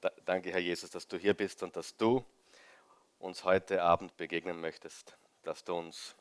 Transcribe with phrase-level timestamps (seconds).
[0.00, 2.24] Da, danke, Herr Jesus, dass du hier bist und dass du
[3.18, 6.14] uns heute Abend begegnen möchtest, dass du uns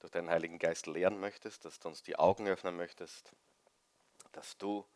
[0.00, 3.34] durch deinen Heiligen Geist lehren möchtest, dass du uns die Augen öffnen möchtest,
[4.32, 4.86] dass du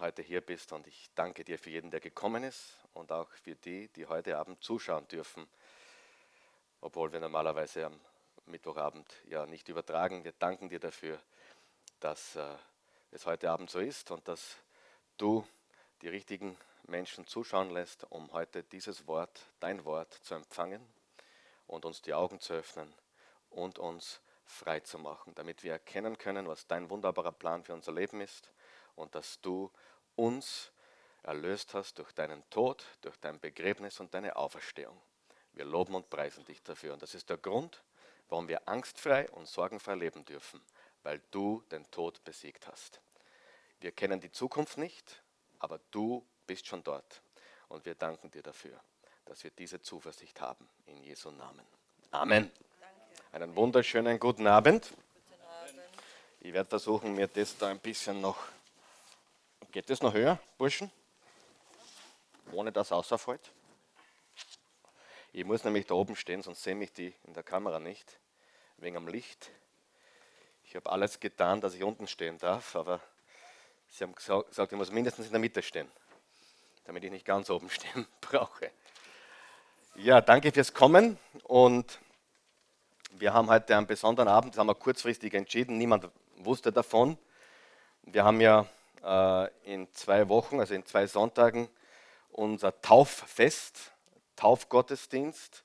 [0.00, 3.54] heute hier bist und ich danke dir für jeden, der gekommen ist und auch für
[3.54, 5.46] die, die heute Abend zuschauen dürfen,
[6.80, 8.00] obwohl wir normalerweise am
[8.46, 10.24] Mittwochabend ja nicht übertragen.
[10.24, 11.20] Wir danken dir dafür,
[12.00, 12.56] dass äh,
[13.12, 14.56] es heute Abend so ist und dass
[15.16, 15.46] du
[16.02, 16.58] die richtigen
[16.88, 20.84] Menschen zuschauen lässt, um heute dieses Wort, dein Wort zu empfangen
[21.66, 22.92] und uns die Augen zu öffnen
[23.50, 27.92] und uns frei zu machen, damit wir erkennen können, was dein wunderbarer Plan für unser
[27.92, 28.52] Leben ist
[28.94, 29.70] und dass du
[30.16, 30.72] uns
[31.22, 35.00] erlöst hast durch deinen Tod, durch dein Begräbnis und deine Auferstehung.
[35.52, 36.92] Wir loben und preisen dich dafür.
[36.92, 37.82] Und das ist der Grund,
[38.28, 40.60] warum wir angstfrei und sorgenfrei leben dürfen,
[41.02, 43.00] weil du den Tod besiegt hast.
[43.80, 45.22] Wir kennen die Zukunft nicht,
[45.58, 47.22] aber du bist schon dort.
[47.68, 48.78] Und wir danken dir dafür,
[49.24, 50.68] dass wir diese Zuversicht haben.
[50.86, 51.64] In Jesu Namen.
[52.10, 52.50] Amen.
[53.32, 54.92] Einen wunderschönen guten Abend.
[56.40, 58.38] Ich werde versuchen, mir das da ein bisschen noch.
[59.72, 60.90] Geht das noch höher, Burschen?
[62.52, 63.50] Ohne dass außerfällt?
[65.32, 68.20] Ich muss nämlich da oben stehen, sonst sehen mich die in der Kamera nicht,
[68.76, 69.50] wegen am Licht.
[70.64, 73.00] Ich habe alles getan, dass ich unten stehen darf, aber
[73.88, 75.90] sie haben gesagt, ich muss mindestens in der Mitte stehen
[76.84, 78.70] damit ich nicht ganz oben stehen brauche.
[79.96, 81.98] Ja, danke fürs Kommen und
[83.12, 87.16] wir haben heute einen besonderen Abend, das haben wir kurzfristig entschieden, niemand wusste davon.
[88.02, 88.66] Wir haben ja
[89.04, 91.68] äh, in zwei Wochen, also in zwei Sonntagen,
[92.32, 93.92] unser Tauffest,
[94.36, 95.62] Taufgottesdienst,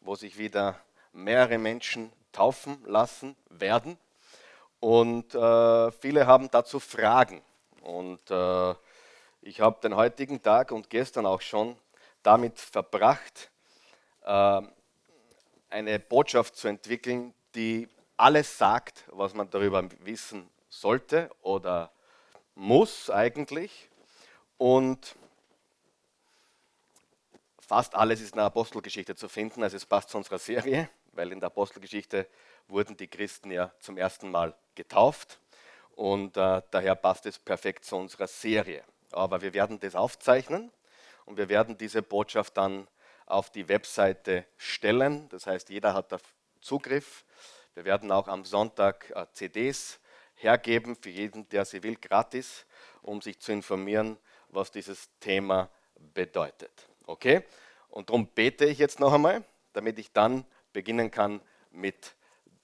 [0.00, 0.78] wo sich wieder
[1.12, 3.98] mehrere Menschen taufen lassen werden.
[4.80, 7.40] Und äh, viele haben dazu Fragen.
[7.82, 8.74] Und äh,
[9.42, 11.76] ich habe den heutigen Tag und gestern auch schon
[12.22, 13.50] damit verbracht,
[14.24, 14.72] ähm,
[15.68, 21.90] eine Botschaft zu entwickeln, die alles sagt, was man darüber wissen sollte oder
[22.54, 23.90] muss eigentlich.
[24.58, 25.16] Und
[27.58, 31.32] fast alles ist in der Apostelgeschichte zu finden, also es passt zu unserer Serie, weil
[31.32, 32.28] in der Apostelgeschichte
[32.68, 35.40] wurden die Christen ja zum ersten Mal getauft.
[35.96, 40.70] Und äh, daher passt es perfekt zu unserer Serie aber wir werden das aufzeichnen
[41.24, 42.88] und wir werden diese Botschaft dann
[43.26, 45.28] auf die Webseite stellen.
[45.28, 46.18] Das heißt, jeder hat da
[46.60, 47.24] Zugriff.
[47.74, 49.98] Wir werden auch am Sonntag äh, CDs
[50.34, 52.66] hergeben für jeden, der sie will, gratis,
[53.02, 54.18] um sich zu informieren,
[54.48, 55.70] was dieses Thema
[56.14, 56.88] bedeutet.
[57.06, 57.44] Okay?
[57.88, 61.40] Und darum bete ich jetzt noch einmal, damit ich dann beginnen kann
[61.70, 62.14] mit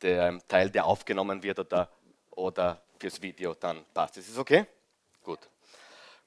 [0.02, 1.90] dem Teil, der aufgenommen wird oder,
[2.30, 4.16] oder fürs Video dann passt.
[4.16, 4.66] Ist es okay?
[5.22, 5.48] Gut.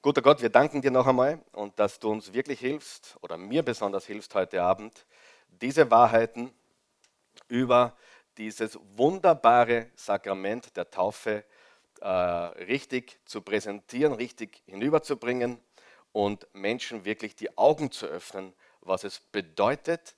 [0.04, 3.62] Guter Gott, wir danken dir noch einmal und dass du uns wirklich hilfst oder mir
[3.62, 5.06] besonders hilfst heute Abend,
[5.46, 6.52] diese Wahrheiten
[7.46, 7.96] über
[8.36, 11.44] dieses wunderbare Sakrament der Taufe
[12.00, 15.60] äh, richtig zu präsentieren, richtig hinüberzubringen
[16.10, 20.16] und Menschen wirklich die Augen zu öffnen, was es bedeutet,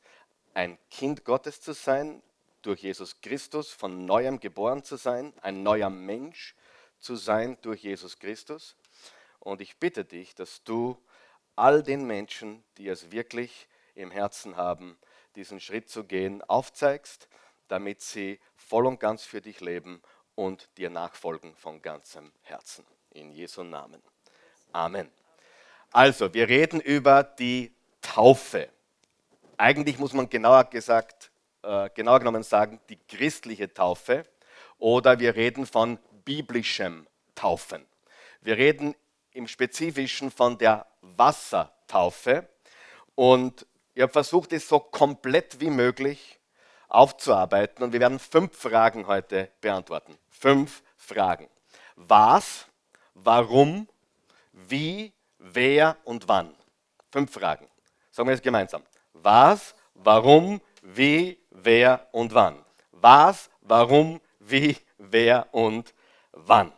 [0.54, 2.22] ein Kind Gottes zu sein,
[2.62, 6.54] durch Jesus Christus von neuem geboren zu sein, ein neuer Mensch
[7.00, 8.76] zu sein durch Jesus Christus
[9.44, 10.98] und ich bitte dich, dass du
[11.54, 14.98] all den Menschen, die es wirklich im Herzen haben,
[15.36, 17.28] diesen Schritt zu gehen, aufzeigst,
[17.68, 20.02] damit sie voll und ganz für dich leben
[20.34, 22.84] und dir nachfolgen von ganzem Herzen.
[23.10, 24.02] In Jesu Namen.
[24.72, 25.10] Amen.
[25.92, 28.68] Also, wir reden über die Taufe.
[29.56, 31.30] Eigentlich muss man genauer gesagt,
[31.62, 34.24] äh, genauer genommen sagen, die christliche Taufe
[34.78, 37.06] oder wir reden von biblischem
[37.36, 37.86] Taufen.
[38.40, 38.96] Wir reden
[39.34, 42.48] im Spezifischen von der Wassertaufe.
[43.14, 46.40] Und ich habe versucht, es so komplett wie möglich
[46.88, 47.84] aufzuarbeiten.
[47.84, 50.16] Und wir werden fünf Fragen heute beantworten.
[50.30, 51.48] Fünf Fragen.
[51.96, 52.66] Was,
[53.14, 53.88] warum,
[54.52, 56.54] wie, wer und wann.
[57.10, 57.68] Fünf Fragen.
[58.10, 58.82] Sagen wir es gemeinsam.
[59.12, 62.64] Was, warum, wie, wer und wann.
[62.92, 65.94] Was, warum, wie, wer und
[66.32, 66.72] wann.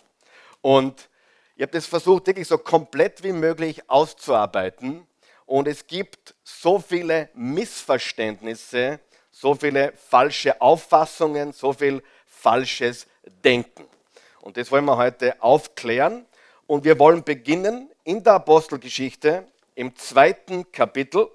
[0.61, 1.09] Und
[1.57, 5.07] ich habe das versucht, wirklich so komplett wie möglich auszuarbeiten.
[5.47, 9.01] Und es gibt so viele Missverständnisse,
[9.31, 13.07] so viele falsche Auffassungen, so viel falsches
[13.43, 13.87] Denken.
[14.43, 16.27] Und das wollen wir heute aufklären.
[16.67, 21.31] Und wir wollen beginnen in der Apostelgeschichte im zweiten Kapitel.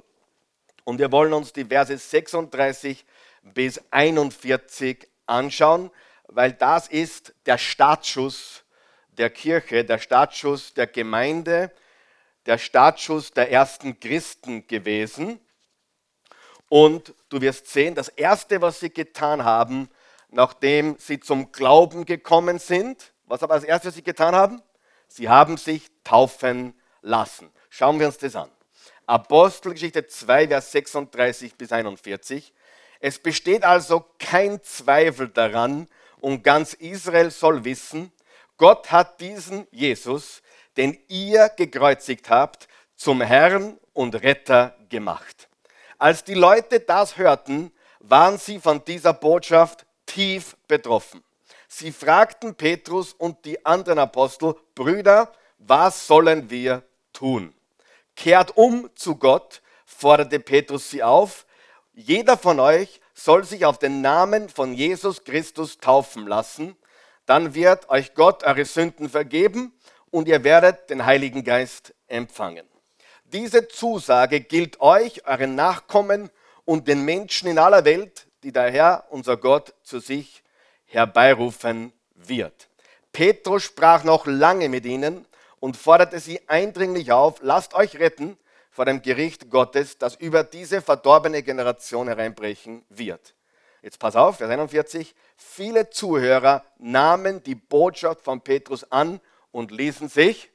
[0.83, 3.05] Und wir wollen uns die Verse 36
[3.41, 5.89] bis 41 anschauen,
[6.27, 8.63] weil das ist der Startschuss
[9.17, 11.71] der Kirche, der Startschuss der Gemeinde,
[12.45, 15.39] der Startschuss der ersten Christen gewesen.
[16.69, 19.89] Und du wirst sehen, das Erste, was sie getan haben,
[20.29, 24.61] nachdem sie zum Glauben gekommen sind, was aber als erstes sie getan haben?
[25.07, 27.51] Sie haben sich taufen lassen.
[27.69, 28.49] Schauen wir uns das an.
[29.05, 32.53] Apostelgeschichte 2, Vers 36 bis 41.
[32.99, 35.87] Es besteht also kein Zweifel daran
[36.19, 38.11] und ganz Israel soll wissen,
[38.61, 40.43] Gott hat diesen Jesus,
[40.77, 45.49] den ihr gekreuzigt habt, zum Herrn und Retter gemacht.
[45.97, 47.71] Als die Leute das hörten,
[48.01, 51.23] waren sie von dieser Botschaft tief betroffen.
[51.67, 57.55] Sie fragten Petrus und die anderen Apostel, Brüder, was sollen wir tun?
[58.15, 61.47] Kehrt um zu Gott, forderte Petrus sie auf.
[61.93, 66.77] Jeder von euch soll sich auf den Namen von Jesus Christus taufen lassen.
[67.31, 69.71] Dann wird euch Gott eure Sünden vergeben
[70.09, 72.67] und ihr werdet den Heiligen Geist empfangen.
[73.23, 76.29] Diese Zusage gilt euch, euren Nachkommen
[76.65, 80.43] und den Menschen in aller Welt, die der Herr, unser Gott, zu sich
[80.83, 82.67] herbeirufen wird.
[83.13, 85.25] Petrus sprach noch lange mit ihnen
[85.61, 88.37] und forderte sie eindringlich auf, lasst euch retten
[88.71, 93.35] vor dem Gericht Gottes, das über diese verdorbene Generation hereinbrechen wird.
[93.81, 95.15] Jetzt pass auf, Vers 41.
[95.35, 99.19] Viele Zuhörer nahmen die Botschaft von Petrus an
[99.51, 100.51] und ließen sich,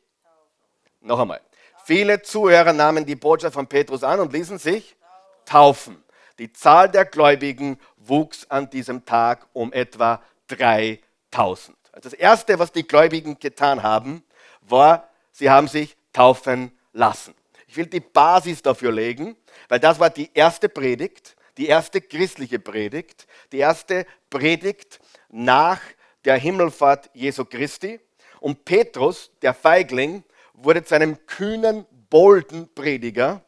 [1.01, 1.41] noch einmal,
[1.85, 4.97] viele Zuhörer nahmen die Botschaft von Petrus an und ließen sich
[5.45, 6.03] taufen.
[6.39, 11.77] Die Zahl der Gläubigen wuchs an diesem Tag um etwa 3000.
[11.93, 14.23] Also das Erste, was die Gläubigen getan haben,
[14.61, 17.35] war, sie haben sich taufen lassen.
[17.67, 19.37] Ich will die Basis dafür legen,
[19.69, 25.81] weil das war die erste Predigt, die erste christliche Predigt, die erste Predigt nach
[26.25, 28.01] der Himmelfahrt Jesu Christi.
[28.41, 30.23] Und Petrus, der Feigling,
[30.53, 33.43] wurde zu einem kühnen, bolden Prediger,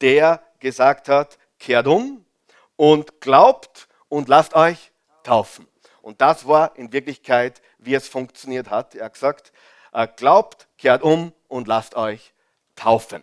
[0.00, 2.24] der gesagt hat, kehrt um
[2.76, 4.92] und glaubt und lasst euch
[5.22, 5.66] taufen.
[6.02, 8.94] Und das war in Wirklichkeit, wie es funktioniert hat.
[8.94, 9.52] Er hat gesagt,
[9.92, 12.32] äh, glaubt, kehrt um und lasst euch
[12.76, 13.22] taufen.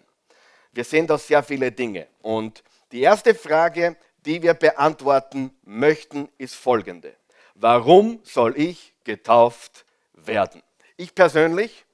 [0.72, 2.08] Wir sehen da sehr viele Dinge.
[2.22, 3.98] Und die erste Frage,
[4.28, 7.16] die wir beantworten möchten, ist folgende.
[7.56, 10.62] Warum soll ich getauft werden?
[10.98, 11.86] Ich persönlich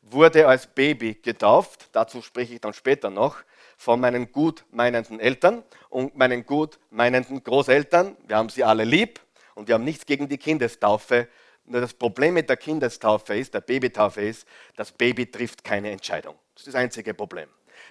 [0.00, 3.36] wurde als Baby getauft, dazu spreche ich dann später noch,
[3.76, 8.16] von meinen gut meinenden Eltern und meinen gut meinenden Großeltern.
[8.26, 9.20] Wir haben sie alle lieb
[9.54, 11.28] und wir haben nichts gegen die Kindestaufe.
[11.66, 14.46] Nur das Problem mit der Kindestaufe ist, der Babytaufe ist,
[14.76, 16.36] das Baby trifft keine Entscheidung.
[16.54, 17.48] Das ist das einzige Problem.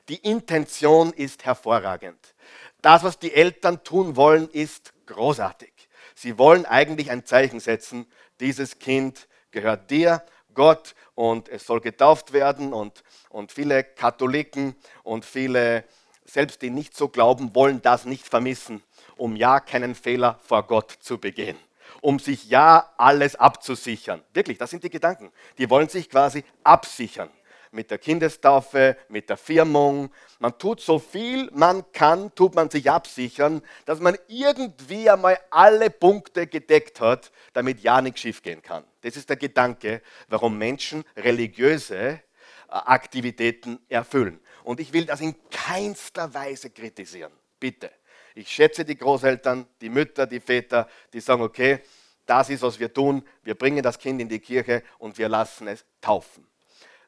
[0.10, 2.34] Die Intention ist hervorragend.
[2.82, 5.72] Das, was die Eltern tun wollen, ist großartig.
[6.16, 8.06] Sie wollen eigentlich ein Zeichen setzen,
[8.40, 12.74] dieses Kind gehört dir, Gott, und es soll getauft werden.
[12.74, 15.84] Und, und viele Katholiken und viele,
[16.26, 18.84] selbst die nicht so glauben, wollen das nicht vermissen,
[19.16, 21.58] um ja keinen Fehler vor Gott zu begehen
[22.00, 24.24] um sich ja alles abzusichern.
[24.34, 25.30] Wirklich, das sind die Gedanken.
[25.58, 27.30] Die wollen sich quasi absichern
[27.72, 30.12] mit der Kindestaufe, mit der Firmung.
[30.40, 35.90] Man tut so viel man kann, tut man sich absichern, dass man irgendwie einmal alle
[35.90, 38.84] Punkte gedeckt hat, damit ja nichts schiefgehen kann.
[39.02, 42.20] Das ist der Gedanke, warum Menschen religiöse äh,
[42.68, 44.40] Aktivitäten erfüllen.
[44.64, 47.32] Und ich will das in keinster Weise kritisieren.
[47.60, 47.92] Bitte.
[48.36, 51.82] Ich schätze die Großeltern, die Mütter, die Väter, die sagen, okay,
[52.26, 53.24] das ist, was wir tun.
[53.44, 56.48] Wir bringen das Kind in die Kirche und wir lassen es taufen.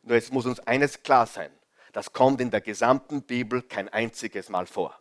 [0.04, 1.52] Nur jetzt muss uns eines klar sein.
[1.94, 4.98] Das kommt in der gesamten Bibel kein einziges Mal vor.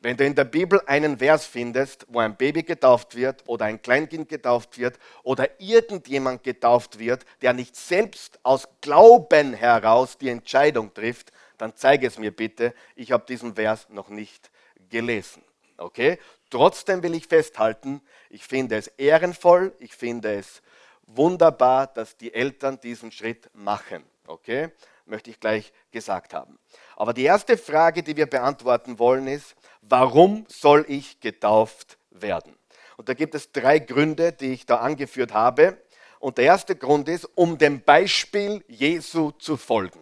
[0.00, 3.80] Wenn du in der Bibel einen Vers findest, wo ein Baby getauft wird oder ein
[3.80, 10.92] Kleinkind getauft wird oder irgendjemand getauft wird, der nicht selbst aus Glauben heraus die Entscheidung
[10.92, 12.74] trifft, dann zeige es mir bitte.
[12.96, 14.50] Ich habe diesen Vers noch nicht
[14.90, 15.44] gelesen.
[15.76, 16.18] Okay?
[16.50, 20.62] Trotzdem will ich festhalten, ich finde es ehrenvoll, ich finde es
[21.06, 24.02] wunderbar, dass die Eltern diesen Schritt machen.
[24.26, 24.70] Okay?
[25.04, 26.58] Möchte ich gleich gesagt haben.
[26.96, 32.56] Aber die erste Frage, die wir beantworten wollen, ist, warum soll ich getauft werden?
[32.96, 35.78] Und da gibt es drei Gründe, die ich da angeführt habe.
[36.20, 40.00] Und der erste Grund ist, um dem Beispiel Jesu zu folgen.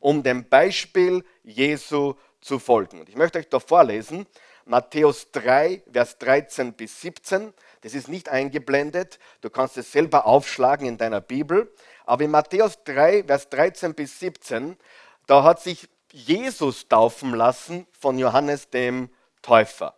[0.00, 3.00] Um dem Beispiel Jesu zu folgen.
[3.00, 4.26] Und ich möchte euch da vorlesen,
[4.64, 7.52] Matthäus 3, Vers 13 bis 17.
[7.82, 9.18] Das ist nicht eingeblendet.
[9.40, 11.72] Du kannst es selber aufschlagen in deiner Bibel.
[12.10, 14.76] Aber in Matthäus 3, Vers 13 bis 17,
[15.28, 19.10] da hat sich Jesus taufen lassen von Johannes dem
[19.42, 19.94] Täufer.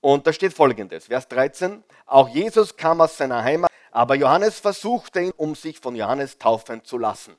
[0.00, 5.20] Und da steht folgendes, Vers 13, auch Jesus kam aus seiner Heimat, aber Johannes versuchte
[5.20, 7.34] ihn, um sich von Johannes taufen zu lassen.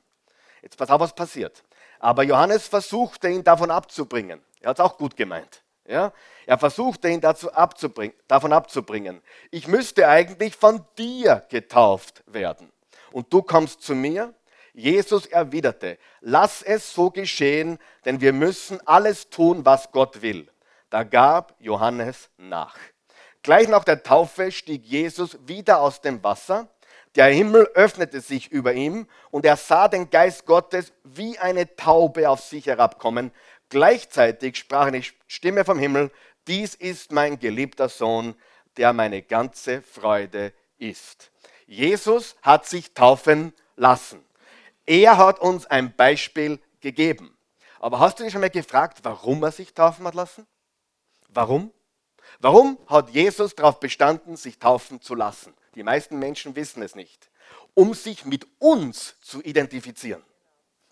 [0.60, 1.64] Jetzt pass auf, was passiert.
[1.98, 4.44] Aber Johannes versuchte ihn davon abzubringen.
[4.60, 5.62] Er hat es auch gut gemeint.
[5.86, 6.12] Ja?
[6.44, 9.22] Er versuchte ihn dazu abzubringen, davon abzubringen.
[9.50, 12.70] Ich müsste eigentlich von dir getauft werden.
[13.14, 14.34] Und du kommst zu mir?
[14.72, 20.50] Jesus erwiderte, lass es so geschehen, denn wir müssen alles tun, was Gott will.
[20.90, 22.76] Da gab Johannes nach.
[23.44, 26.68] Gleich nach der Taufe stieg Jesus wieder aus dem Wasser.
[27.14, 32.28] Der Himmel öffnete sich über ihm und er sah den Geist Gottes wie eine Taube
[32.28, 33.30] auf sich herabkommen.
[33.68, 36.10] Gleichzeitig sprach eine Stimme vom Himmel,
[36.48, 38.34] dies ist mein geliebter Sohn,
[38.76, 41.30] der meine ganze Freude ist.
[41.66, 44.24] Jesus hat sich taufen lassen.
[44.86, 47.36] Er hat uns ein Beispiel gegeben.
[47.80, 50.46] Aber hast du dich schon mal gefragt, warum er sich taufen hat lassen?
[51.28, 51.70] Warum?
[52.40, 55.54] Warum hat Jesus darauf bestanden, sich taufen zu lassen?
[55.74, 57.30] Die meisten Menschen wissen es nicht.
[57.74, 60.22] Um sich mit uns zu identifizieren.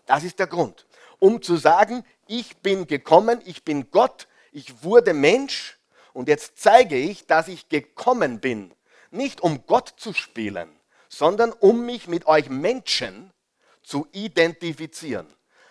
[0.07, 0.87] Das ist der Grund.
[1.19, 5.79] Um zu sagen, ich bin gekommen, ich bin Gott, ich wurde Mensch
[6.13, 8.75] und jetzt zeige ich, dass ich gekommen bin.
[9.13, 10.69] Nicht um Gott zu spielen,
[11.09, 13.31] sondern um mich mit euch Menschen
[13.83, 15.27] zu identifizieren.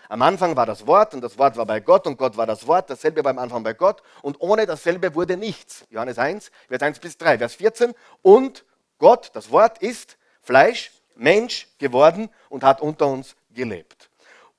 [0.10, 2.68] Am Anfang war das Wort und das Wort war bei Gott und Gott war das
[2.68, 2.90] Wort.
[2.90, 5.86] Dasselbe war am Anfang bei Gott und ohne dasselbe wurde nichts.
[5.90, 7.94] Johannes 1, Vers 1 bis 3, Vers 14.
[8.22, 8.66] Und
[9.00, 14.10] Gott, das Wort ist Fleisch, Mensch geworden und hat unter uns gelebt.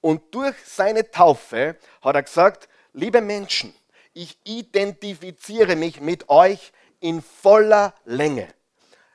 [0.00, 3.74] Und durch seine Taufe hat er gesagt, liebe Menschen,
[4.14, 8.48] ich identifiziere mich mit euch in voller Länge.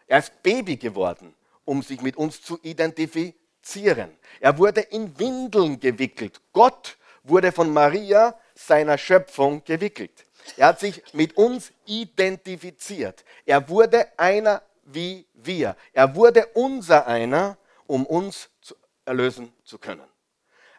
[0.07, 1.35] Er ist Baby geworden,
[1.65, 4.17] um sich mit uns zu identifizieren zieren.
[4.39, 6.41] Er wurde in Windeln gewickelt.
[6.53, 10.25] Gott wurde von Maria, seiner Schöpfung, gewickelt.
[10.55, 13.25] Er hat sich mit uns identifiziert.
[13.45, 15.75] Er wurde einer wie wir.
[15.91, 20.07] Er wurde unser einer, um uns zu erlösen zu können.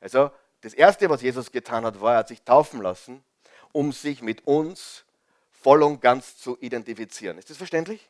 [0.00, 0.30] Also
[0.62, 3.22] das Erste, was Jesus getan hat, war, er hat sich taufen lassen,
[3.72, 5.04] um sich mit uns
[5.50, 7.36] voll und ganz zu identifizieren.
[7.36, 8.08] Ist das verständlich?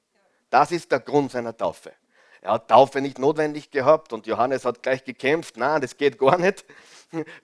[0.50, 1.92] Das ist der Grund seiner Taufe.
[2.40, 5.56] Er hat Taufe nicht notwendig gehabt und Johannes hat gleich gekämpft.
[5.56, 6.64] Nein, das geht gar nicht.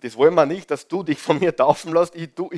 [0.03, 2.15] Das wollen wir nicht, dass du dich von mir taufen lässt.
[2.15, 2.51] Ich, du,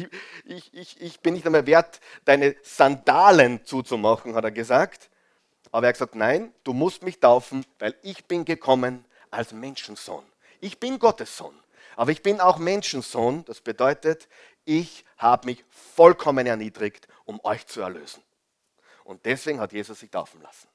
[0.45, 5.09] ich, ich, ich, bin nicht einmal wert, deine Sandalen zuzumachen, hat er gesagt.
[5.71, 10.25] Aber er hat gesagt, nein, du musst mich taufen, weil ich bin gekommen als Menschensohn.
[10.61, 11.55] Ich bin Gottes Sohn,
[11.95, 13.45] aber ich bin auch Menschensohn.
[13.45, 14.29] Das bedeutet,
[14.65, 18.23] ich habe mich vollkommen erniedrigt, um euch zu erlösen.
[19.07, 20.69] Und deswegen hat Jesus sich taufen lassen,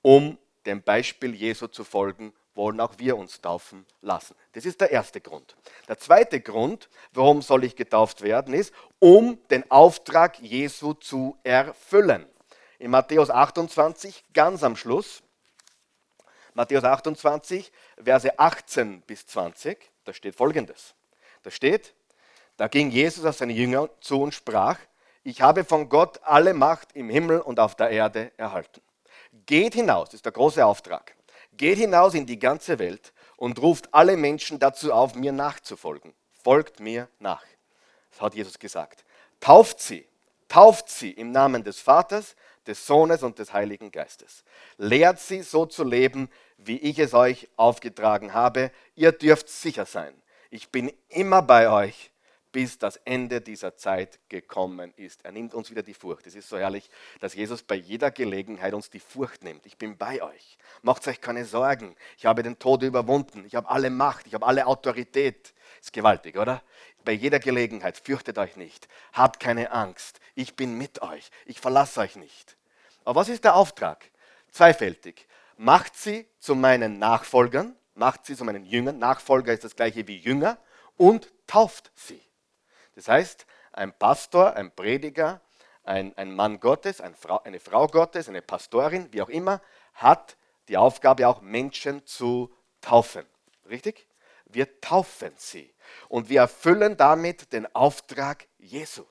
[0.00, 4.34] um dem Beispiel Jesu zu folgen, wollen auch wir uns taufen lassen.
[4.52, 5.54] Das ist der erste Grund.
[5.88, 12.26] Der zweite Grund, warum soll ich getauft werden, ist, um den Auftrag Jesu zu erfüllen.
[12.78, 15.22] In Matthäus 28, ganz am Schluss,
[16.54, 17.70] Matthäus 28,
[18.02, 20.94] Verse 18 bis 20, da steht folgendes.
[21.42, 21.94] Da steht,
[22.56, 24.78] da ging Jesus auf seine Jünger zu und sprach,
[25.24, 28.80] ich habe von Gott alle Macht im Himmel und auf der Erde erhalten.
[29.46, 31.14] Geht hinaus, das ist der große Auftrag.
[31.56, 36.12] Geht hinaus in die ganze Welt und ruft alle Menschen dazu auf, mir nachzufolgen.
[36.42, 37.44] Folgt mir nach.
[38.10, 39.04] Das hat Jesus gesagt.
[39.40, 40.06] Tauft sie,
[40.48, 42.36] tauft sie im Namen des Vaters,
[42.66, 44.44] des Sohnes und des Heiligen Geistes.
[44.76, 48.70] Lehrt sie so zu leben, wie ich es euch aufgetragen habe.
[48.94, 50.14] Ihr dürft sicher sein.
[50.50, 52.11] Ich bin immer bei euch
[52.52, 55.24] bis das Ende dieser Zeit gekommen ist.
[55.24, 56.26] Er nimmt uns wieder die Furcht.
[56.26, 56.90] Es ist so herrlich,
[57.20, 59.64] dass Jesus bei jeder Gelegenheit uns die Furcht nimmt.
[59.64, 60.58] Ich bin bei euch.
[60.82, 61.96] Macht euch keine Sorgen.
[62.18, 63.44] Ich habe den Tod überwunden.
[63.46, 64.26] Ich habe alle Macht.
[64.26, 65.54] Ich habe alle Autorität.
[65.80, 66.62] Ist gewaltig, oder?
[67.04, 68.86] Bei jeder Gelegenheit fürchtet euch nicht.
[69.14, 70.20] Habt keine Angst.
[70.34, 71.30] Ich bin mit euch.
[71.46, 72.56] Ich verlasse euch nicht.
[73.04, 74.04] Aber was ist der Auftrag?
[74.50, 75.26] Zweifältig.
[75.56, 77.74] Macht sie zu meinen Nachfolgern.
[77.94, 78.98] Macht sie zu meinen Jüngern.
[78.98, 80.58] Nachfolger ist das gleiche wie Jünger.
[80.98, 82.20] Und tauft sie.
[82.94, 85.40] Das heißt, ein Pastor, ein Prediger,
[85.84, 89.60] ein, ein Mann Gottes, ein Frau, eine Frau Gottes, eine Pastorin, wie auch immer,
[89.94, 90.36] hat
[90.68, 93.26] die Aufgabe auch Menschen zu taufen.
[93.68, 94.06] Richtig?
[94.44, 95.72] Wir taufen sie
[96.08, 99.04] und wir erfüllen damit den Auftrag Jesu.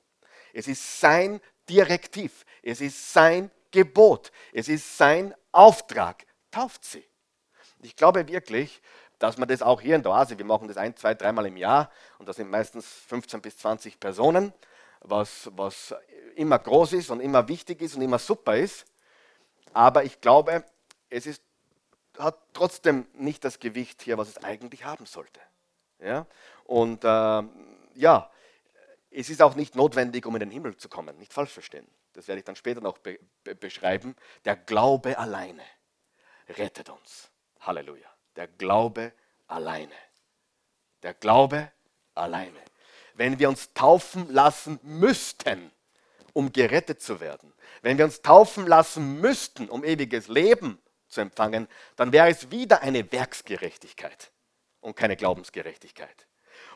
[0.54, 6.26] Es ist sein Direktiv, es ist sein Gebot, es ist sein Auftrag.
[6.52, 7.06] Tauft sie.
[7.82, 8.82] Ich glaube wirklich,
[9.22, 11.56] dass man das auch hier in der Oase, wir machen das ein, zwei, dreimal im
[11.56, 14.52] Jahr und das sind meistens 15 bis 20 Personen,
[15.02, 15.94] was, was
[16.36, 18.84] immer groß ist und immer wichtig ist und immer super ist.
[19.74, 20.66] Aber ich glaube,
[21.12, 21.44] es ist,
[22.18, 25.40] hat trotzdem nicht das Gewicht hier, was es eigentlich haben sollte.
[26.00, 26.26] Ja?
[26.64, 27.44] Und äh,
[27.94, 28.32] ja,
[29.12, 31.88] es ist auch nicht notwendig, um in den Himmel zu kommen, nicht falsch verstehen.
[32.14, 34.16] Das werde ich dann später noch be be beschreiben.
[34.46, 35.64] Der Glaube alleine
[36.50, 37.30] rettet uns.
[37.60, 38.11] Halleluja.
[38.36, 39.14] Der Glaube
[39.48, 39.94] alleine.
[41.04, 41.72] Der Glaube
[42.16, 42.60] alleine.
[43.14, 45.72] Wenn wir uns taufen lassen müssten,
[46.34, 51.68] um gerettet zu werden, wenn wir uns taufen lassen müssten, um ewiges Leben zu empfangen,
[51.96, 54.32] dann wäre es wieder eine Werksgerechtigkeit
[54.80, 56.28] und keine Glaubensgerechtigkeit.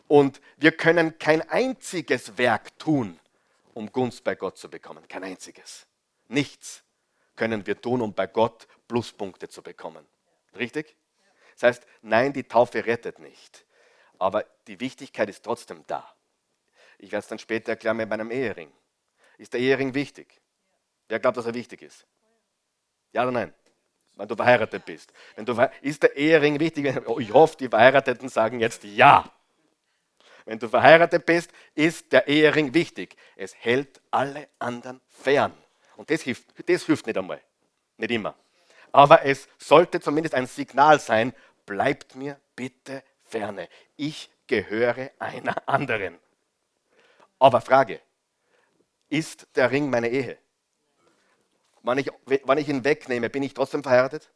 [0.08, 3.20] Und wir können kein einziges Werk tun,
[3.74, 5.08] um Gunst bei Gott zu bekommen.
[5.08, 5.88] Kein einziges.
[6.28, 6.84] Nichts
[7.36, 10.06] können wir tun, um bei Gott Pluspunkte zu bekommen.
[10.56, 10.96] Richtig?
[11.56, 13.66] Das heißt, nein, die Taufe rettet nicht.
[14.20, 16.10] Aber die Wichtigkeit ist trotzdem da.
[16.98, 18.72] Ich werde es dann später erklären mit meinem Ehering.
[19.38, 20.42] Ist der Ehering wichtig?
[21.08, 22.06] Wer glaubt, dass er wichtig ist?
[23.12, 23.54] Ja oder nein?
[24.16, 25.12] Wenn du verheiratet bist.
[25.36, 26.96] Wenn du, ist der Ehering wichtig?
[27.06, 29.30] Oh, ich hoffe, die Verheirateten sagen jetzt ja.
[30.46, 33.16] Wenn du verheiratet bist, ist der Ehering wichtig.
[33.36, 35.54] Es hält alle anderen fern.
[35.98, 37.42] Und das hilft, das hilft nicht einmal.
[37.98, 38.36] Nicht immer.
[38.96, 41.34] Aber es sollte zumindest ein Signal sein,
[41.66, 43.68] bleibt mir bitte ferne.
[43.98, 46.18] Ich gehöre einer anderen.
[47.38, 48.00] Aber Frage,
[49.10, 50.38] ist der Ring meine Ehe?
[51.84, 54.32] Wenn ich, wenn ich ihn wegnehme, bin ich trotzdem verheiratet?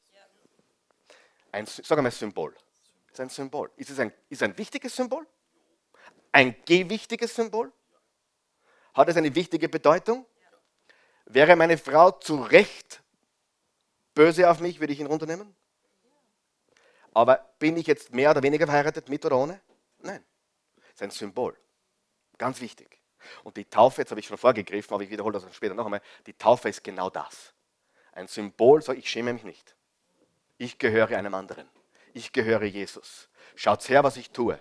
[1.53, 2.53] Ein, sag mal Symbol.
[3.13, 3.71] Ist ein Symbol.
[3.77, 5.25] Ist es ein, ist ein wichtiges Symbol?
[6.33, 7.71] Ein gewichtiges Symbol?
[8.93, 10.25] Hat es eine wichtige Bedeutung?
[11.27, 13.01] Wäre meine Frau zu Recht
[14.19, 15.55] böse auf mich, würde ich ihn runternehmen?
[17.13, 19.61] Aber bin ich jetzt mehr oder weniger verheiratet, mit oder ohne?
[19.99, 20.21] Nein.
[20.75, 21.57] Das ist ein Symbol.
[22.37, 22.99] Ganz wichtig.
[23.45, 26.01] Und die Taufe, jetzt habe ich schon vorgegriffen, aber ich wiederhole das später noch einmal,
[26.25, 27.53] die Taufe ist genau das.
[28.11, 29.73] Ein Symbol, so ich schäme mich nicht.
[30.57, 31.69] Ich gehöre einem anderen.
[32.13, 33.29] Ich gehöre Jesus.
[33.55, 34.59] Schaut her, was ich tue.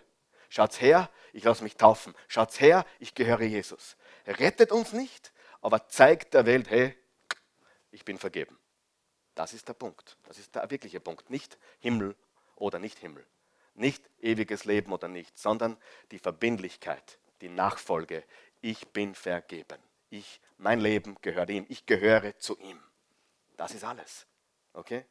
[0.51, 2.15] Schaut her, ich lasse mich taufen.
[2.29, 3.97] Schaut her, ich gehöre Jesus.
[4.25, 6.97] Rettet uns nicht, aber zeigt der Welt, hey,
[7.91, 8.58] ich bin vergeben.
[9.39, 10.17] Das ist der Punkt.
[10.25, 11.31] Das ist der wirkliche Punkt.
[11.31, 12.17] Nicht Himmel
[12.57, 13.25] oder nicht Himmel.
[13.75, 15.77] Nicht ewiges Leben oder nicht, sondern
[16.11, 18.25] die Verbindlichkeit, die Nachfolge
[18.63, 19.81] ich bin vergeben.
[20.11, 21.67] Ich, mein Leben gehört ihm.
[21.69, 22.83] Ich gehöre zu ihm.
[23.57, 24.27] Das ist alles.
[24.73, 25.07] Okay?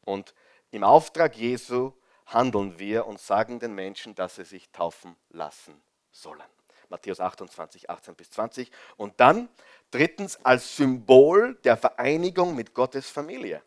[0.00, 0.34] Und
[0.72, 1.92] im Auftrag Jesu
[2.26, 5.80] handeln wir und sagen den Menschen, dass sie sich taufen lassen
[6.10, 6.42] sollen.
[6.90, 8.70] Matthäus 28, 18 bis 20.
[8.96, 9.48] Und dann
[9.90, 13.62] drittens als Symbol der Vereinigung mit Gottes Familie.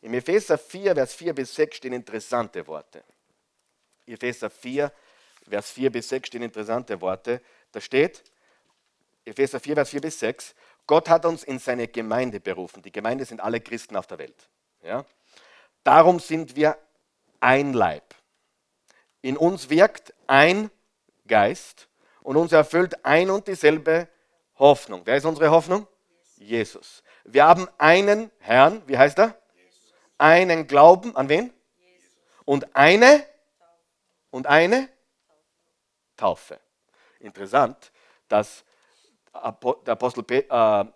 [0.00, 3.04] Im Epheser 4, Vers 4 bis 6 stehen interessante Worte.
[4.06, 4.92] Epheser 4,
[5.48, 7.40] Vers 4 bis 6 stehen interessante Worte.
[7.70, 8.24] Da steht,
[9.24, 10.54] Epheser 4, Vers 4 bis 6,
[10.86, 12.82] Gott hat uns in seine Gemeinde berufen.
[12.82, 14.48] Die Gemeinde sind alle Christen auf der Welt.
[14.82, 15.04] Ja?
[15.84, 16.76] Darum sind wir
[17.40, 18.14] ein Leib.
[19.20, 20.70] In uns wirkt ein
[21.28, 21.88] Geist
[22.22, 24.08] und uns erfüllt ein und dieselbe
[24.58, 25.02] Hoffnung.
[25.04, 25.86] Wer ist unsere Hoffnung?
[26.36, 27.02] Jesus.
[27.24, 29.36] Wir haben einen Herrn, wie heißt er?
[30.18, 31.52] Einen Glauben an wen?
[32.44, 33.24] Und eine
[34.30, 34.88] und eine
[36.16, 36.58] Taufe.
[37.20, 37.92] Interessant,
[38.28, 38.64] dass
[39.32, 40.86] der Apostel äh, äh,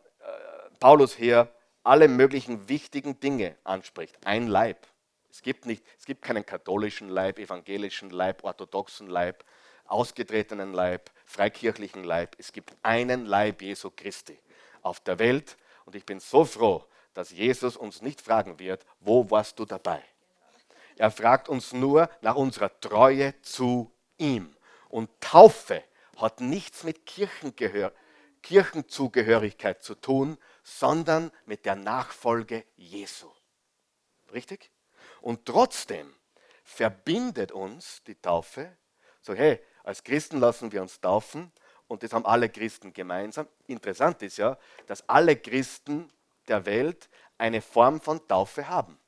[0.81, 1.49] Paulus hier
[1.83, 4.17] alle möglichen wichtigen Dinge anspricht.
[4.25, 4.87] Ein Leib.
[5.31, 9.45] Es gibt, nicht, es gibt keinen katholischen Leib, evangelischen Leib, orthodoxen Leib,
[9.89, 12.37] ausgetretenen Leib, freikirchlichen Leib.
[12.39, 14.39] Es gibt einen Leib Jesu Christi
[14.83, 15.57] auf der Welt.
[15.85, 20.03] Und ich bin so froh, dass Jesus uns nicht fragen wird, wo warst du dabei?
[20.97, 24.57] Er fragt uns nur nach unserer Treue zu ihm.
[24.89, 25.83] Und Taufe
[26.17, 27.93] hat nichts mit Kirchengehör,
[28.43, 33.31] Kirchenzugehörigkeit zu tun, sondern mit der Nachfolge Jesu.
[34.33, 34.71] Richtig?
[35.21, 36.15] Und trotzdem
[36.65, 38.77] verbindet uns die Taufe,
[39.21, 41.53] so hey, als Christen lassen wir uns taufen
[41.87, 43.47] und das haben alle Christen gemeinsam.
[43.69, 46.11] Interessant ist ja, dass alle Christen
[46.49, 48.99] der Welt eine Form von Taufe haben.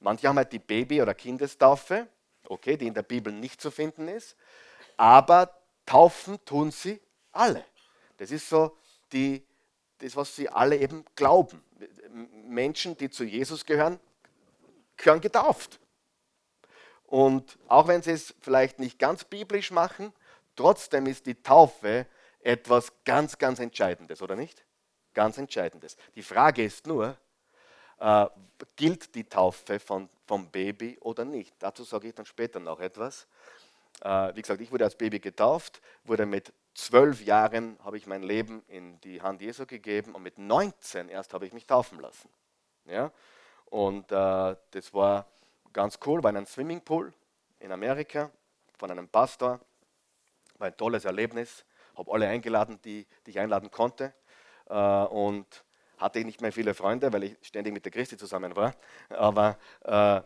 [0.00, 2.08] Manche haben halt die Baby- oder Kindestaufe,
[2.48, 4.36] okay, die in der Bibel nicht zu finden ist,
[4.96, 7.00] aber taufen tun sie
[7.30, 7.64] alle.
[8.16, 8.76] Das ist so
[9.12, 9.46] die,
[9.98, 11.62] das, was sie alle eben glauben.
[12.32, 14.00] Menschen, die zu Jesus gehören,
[14.96, 15.78] gehören getauft.
[17.08, 20.12] Und auch wenn sie es vielleicht nicht ganz biblisch machen,
[20.56, 22.06] trotzdem ist die Taufe
[22.40, 24.62] etwas ganz, ganz Entscheidendes, oder nicht?
[25.14, 25.96] Ganz Entscheidendes.
[26.14, 27.16] Die Frage ist nur,
[27.98, 28.26] äh,
[28.76, 31.54] gilt die Taufe von, vom Baby oder nicht?
[31.58, 33.26] Dazu sage ich dann später noch etwas.
[34.02, 38.22] Äh, wie gesagt, ich wurde als Baby getauft, wurde mit zwölf Jahren habe ich mein
[38.22, 42.28] Leben in die Hand Jesu gegeben und mit 19 erst habe ich mich taufen lassen.
[42.84, 43.10] Ja?
[43.64, 45.26] Und äh, das war
[45.72, 47.12] ganz cool, war in einem Swimmingpool
[47.60, 48.30] in Amerika
[48.76, 49.60] von einem Pastor.
[50.58, 51.64] War ein tolles Erlebnis.
[51.96, 54.14] Habe alle eingeladen, die, die ich einladen konnte.
[54.68, 55.64] Äh, und
[55.98, 58.74] hatte nicht mehr viele Freunde, weil ich ständig mit der Christi zusammen war.
[59.10, 60.20] Aber äh,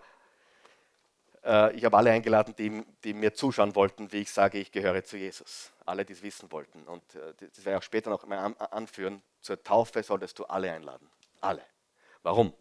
[1.45, 5.05] Äh, ich habe alle eingeladen, die, die, mir zuschauen wollten, wie ich sage, ich gehöre
[5.05, 5.73] zu Jesus.
[5.85, 6.85] Alle, die es wissen wollten.
[6.85, 9.23] Und äh, das werde ich auch später noch mal anführen.
[9.41, 11.09] Zur Taufe solltest du alle einladen.
[11.41, 11.63] Alle.
[12.23, 12.53] Warum?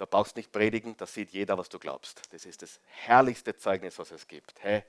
[0.00, 2.22] Da brauchst du nicht predigen, da sieht jeder, was du glaubst.
[2.32, 4.54] Das ist das herrlichste Zeugnis, was es gibt.
[4.62, 4.82] Hey,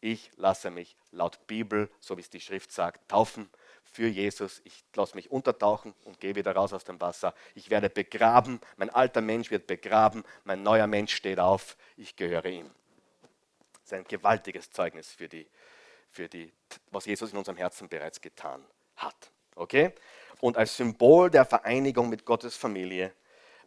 [0.00, 3.50] ich lasse mich laut Bibel, so wie es die Schrift sagt, taufen
[3.82, 4.60] für Jesus.
[4.62, 7.34] Ich lasse mich untertauchen und gehe wieder raus aus dem Wasser.
[7.56, 12.46] Ich werde begraben, mein alter Mensch wird begraben, mein neuer Mensch steht auf, ich gehöre
[12.46, 12.70] ihm.
[13.72, 15.48] Das ist ein gewaltiges Zeugnis für, die,
[16.08, 16.52] für die,
[16.92, 19.32] was Jesus in unserem Herzen bereits getan hat.
[19.56, 19.92] Okay?
[20.40, 23.12] Und als Symbol der Vereinigung mit Gottes Familie,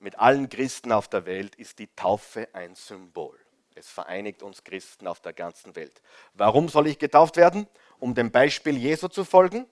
[0.05, 3.37] mit allen Christen auf der Welt, ist die Taufe ein Symbol.
[3.75, 6.01] Es vereinigt uns Christen auf der ganzen Welt.
[6.33, 7.67] Warum soll ich getauft werden?
[7.99, 9.67] Um dem Beispiel Jesu zu folgen?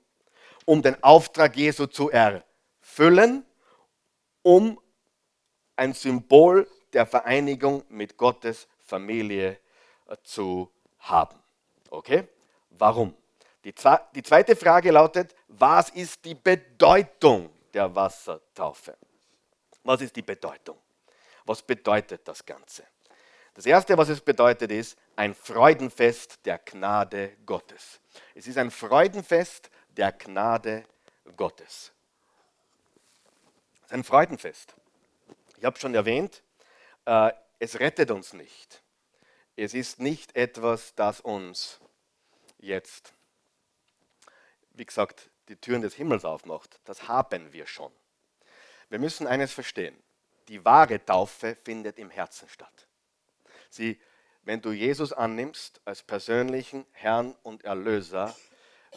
[0.66, 3.46] um den Auftrag Jesu zu erfüllen,
[4.42, 4.80] um
[5.76, 9.60] ein Symbol der Vereinigung mit Gottes Familie
[10.08, 11.40] äh, zu haben.
[11.90, 12.28] Okay?
[12.70, 13.16] Warum?
[13.64, 13.74] Die,
[14.16, 18.96] die zweite Frage lautet, was ist die Bedeutung der Wassertaufe?
[19.84, 20.78] Was ist die Bedeutung?
[21.46, 22.86] Was bedeutet das Ganze?
[23.54, 28.00] Das Erste, was es bedeutet, ist ein Freudenfest der Gnade Gottes.
[28.34, 30.86] Es ist ein Freudenfest der Gnade
[31.38, 31.92] Gottes.
[33.82, 34.74] Es ist ein Freudenfest.
[35.58, 36.42] Ich habe schon erwähnt,
[37.06, 38.82] äh, es rettet uns nicht.
[39.56, 41.80] Es ist nicht etwas, das uns
[42.58, 43.14] jetzt,
[44.72, 46.80] wie gesagt, die Türen des Himmels aufmacht.
[46.86, 47.92] Das haben wir schon.
[48.90, 49.96] Wir müssen eines verstehen.
[50.48, 52.88] Die wahre Taufe findet im Herzen statt.
[53.70, 54.00] Sie,
[54.44, 58.36] wenn du Jesus annimmst als persönlichen Herrn und Erlöser,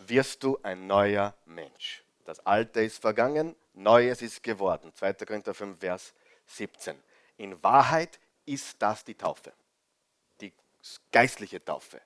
[0.06, 2.02] wirst du ein neuer Mensch.
[2.24, 4.92] Das Alte ist vergangen, Neues ist geworden.
[4.94, 5.12] 2.
[5.14, 6.14] Korinther 5, Vers
[6.46, 7.00] 17.
[7.36, 9.52] In Wahrheit ist das die Taufe,
[10.40, 10.52] die
[11.12, 12.00] geistliche Taufe.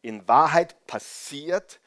[0.00, 1.80] In Wahrheit passiert,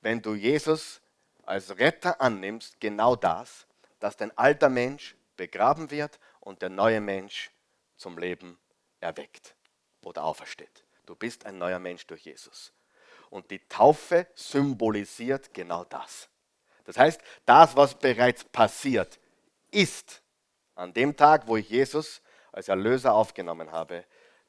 [0.00, 1.00] wenn du Jesus
[1.44, 3.66] als Retter annimmst, genau das,
[4.02, 7.52] dass dein alter Mensch begraben wird und der neue Mensch
[7.96, 8.58] zum Leben
[8.98, 9.54] erweckt
[10.02, 10.84] oder aufersteht.
[11.06, 12.72] Du bist ein neuer Mensch durch Jesus.
[13.30, 16.28] Und die Taufe symbolisiert genau das.
[16.82, 19.20] Das heißt, das, was bereits passiert
[19.70, 20.20] ist,
[20.74, 24.04] an dem Tag, wo ich Jesus als Erlöser aufgenommen habe,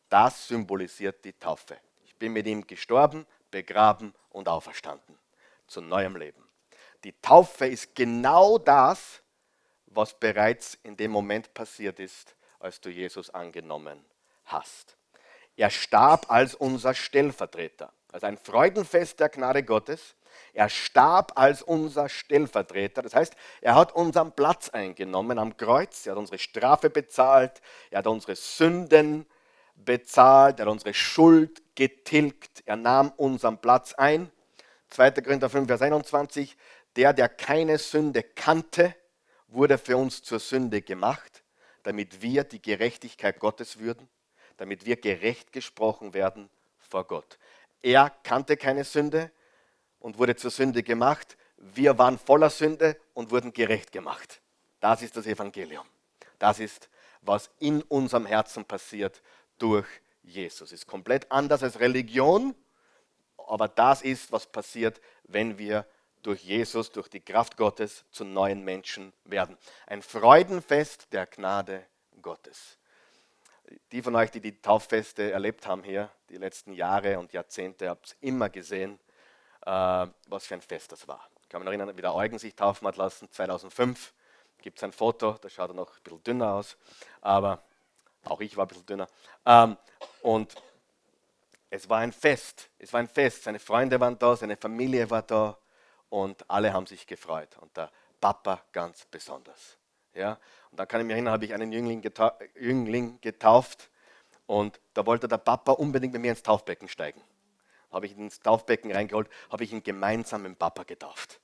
[0.09, 1.77] das symbolisiert die Taufe.
[2.05, 5.19] Ich bin mit ihm gestorben, begraben und auferstanden
[5.67, 6.43] zu neuem Leben.
[7.03, 9.22] Die Taufe ist genau das,
[9.95, 14.03] was bereits in dem Moment passiert ist, als du Jesus angenommen
[14.45, 14.97] hast.
[15.55, 20.15] Er starb als unser Stellvertreter also ein Freudenfest der Gnade Gottes.
[20.53, 23.01] Er starb als unser Stellvertreter.
[23.01, 26.05] Das heißt, er hat unseren Platz eingenommen am Kreuz.
[26.05, 27.61] Er hat unsere Strafe bezahlt.
[27.89, 29.25] Er hat unsere Sünden
[29.75, 30.59] bezahlt.
[30.59, 32.61] Er hat unsere Schuld getilgt.
[32.65, 34.31] Er nahm unseren Platz ein.
[34.91, 35.11] 2.
[35.11, 36.55] Korinther 5, Vers 21.
[36.95, 38.95] Der, der keine Sünde kannte,
[39.53, 41.43] wurde für uns zur Sünde gemacht,
[41.83, 44.09] damit wir die Gerechtigkeit Gottes würden,
[44.57, 47.37] damit wir gerecht gesprochen werden vor Gott.
[47.81, 49.31] Er kannte keine Sünde
[49.99, 51.37] und wurde zur Sünde gemacht.
[51.57, 54.41] Wir waren voller Sünde und wurden gerecht gemacht.
[54.79, 55.85] Das ist das Evangelium.
[56.39, 56.89] Das ist,
[57.21, 59.21] was in unserem Herzen passiert
[59.57, 59.87] durch
[60.23, 60.71] Jesus.
[60.71, 62.55] Ist komplett anders als Religion,
[63.37, 65.85] aber das ist, was passiert, wenn wir
[66.23, 69.57] durch Jesus, durch die Kraft Gottes zu neuen Menschen werden.
[69.87, 71.85] Ein Freudenfest der Gnade
[72.21, 72.77] Gottes
[73.91, 78.15] die von euch, die die Tauffeste erlebt haben hier, die letzten Jahre und Jahrzehnte, habt
[78.21, 78.99] immer gesehen,
[79.65, 81.27] äh, was für ein Fest das war.
[81.41, 84.13] Ich kann mich erinnern, wie der Eugen sich taufen hat lassen, 2005.
[84.61, 86.77] Gibt es ein Foto, da schaut er noch ein bisschen dünner aus,
[87.21, 87.63] aber
[88.25, 89.07] auch ich war ein bisschen dünner.
[89.45, 89.77] Ähm,
[90.21, 90.55] und
[91.69, 93.43] es war ein Fest, es war ein Fest.
[93.43, 95.57] Seine Freunde waren da, seine Familie war da
[96.13, 97.57] und alle haben sich gefreut.
[97.59, 97.89] Und der
[98.21, 99.79] Papa ganz besonders.
[100.13, 100.37] Ja?
[100.69, 103.89] Und da kann ich mich erinnern, habe ich einen Jüngling, getauft, Jüngling getauft
[104.45, 107.19] und da wollte der Papa unbedingt mit mir ins Taufbecken steigen.
[107.91, 111.39] Habe ich ihn ins Taufbecken reingeholt, habe ich ihn gemeinsam mit dem Papa getauft.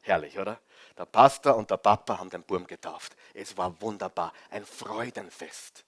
[0.00, 0.58] Herrlich, oder?
[0.96, 3.14] Der Pastor und der Papa haben den Burm getauft.
[3.34, 5.84] Es war wunderbar, ein Freudenfest.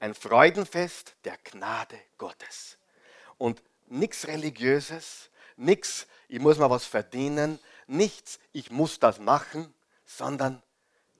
[0.00, 2.76] Ein Freudenfest der Gnade Gottes.
[3.38, 9.72] Und nichts Religiöses, nichts, ich muss mal was verdienen, nichts, ich muss das machen,
[10.04, 10.62] sondern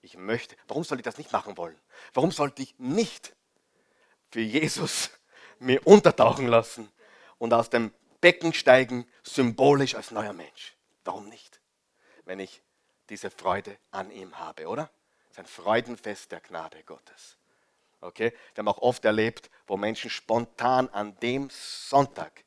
[0.03, 1.79] ich möchte, warum soll ich das nicht machen wollen?
[2.15, 3.35] Warum sollte ich nicht
[4.31, 5.11] für Jesus
[5.59, 6.91] mir untertauchen lassen
[7.39, 10.77] und aus dem Becken steigen, symbolisch als neuer Mensch?
[11.05, 11.61] Warum nicht?
[12.25, 12.63] Wenn ich
[13.09, 14.91] diese Freude an ihm habe, oder?
[15.27, 17.37] Es ist ein Freudenfest der Gnade Gottes.
[18.01, 18.33] Okay?
[18.55, 22.45] Wir haben auch oft erlebt, wo Menschen spontan an dem Sonntag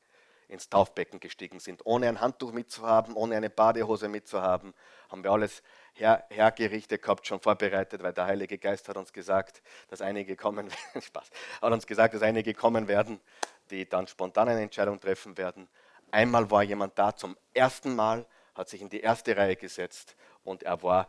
[0.50, 4.74] ins Taufbecken gestiegen sind, ohne ein Handtuch mitzuhaben, ohne eine Badehose mitzuhaben,
[5.10, 5.62] haben wir alles
[5.94, 10.70] her, hergerichtet gehabt, schon vorbereitet, weil der Heilige Geist hat uns gesagt, dass einige kommen,
[11.00, 11.30] Spaß,
[11.62, 13.22] hat uns gesagt, dass einige kommen werden,
[13.70, 15.70] die dann spontan eine Entscheidung treffen werden.
[16.10, 20.64] Einmal war jemand da zum ersten Mal, hat sich in die erste Reihe gesetzt und
[20.64, 21.08] er war,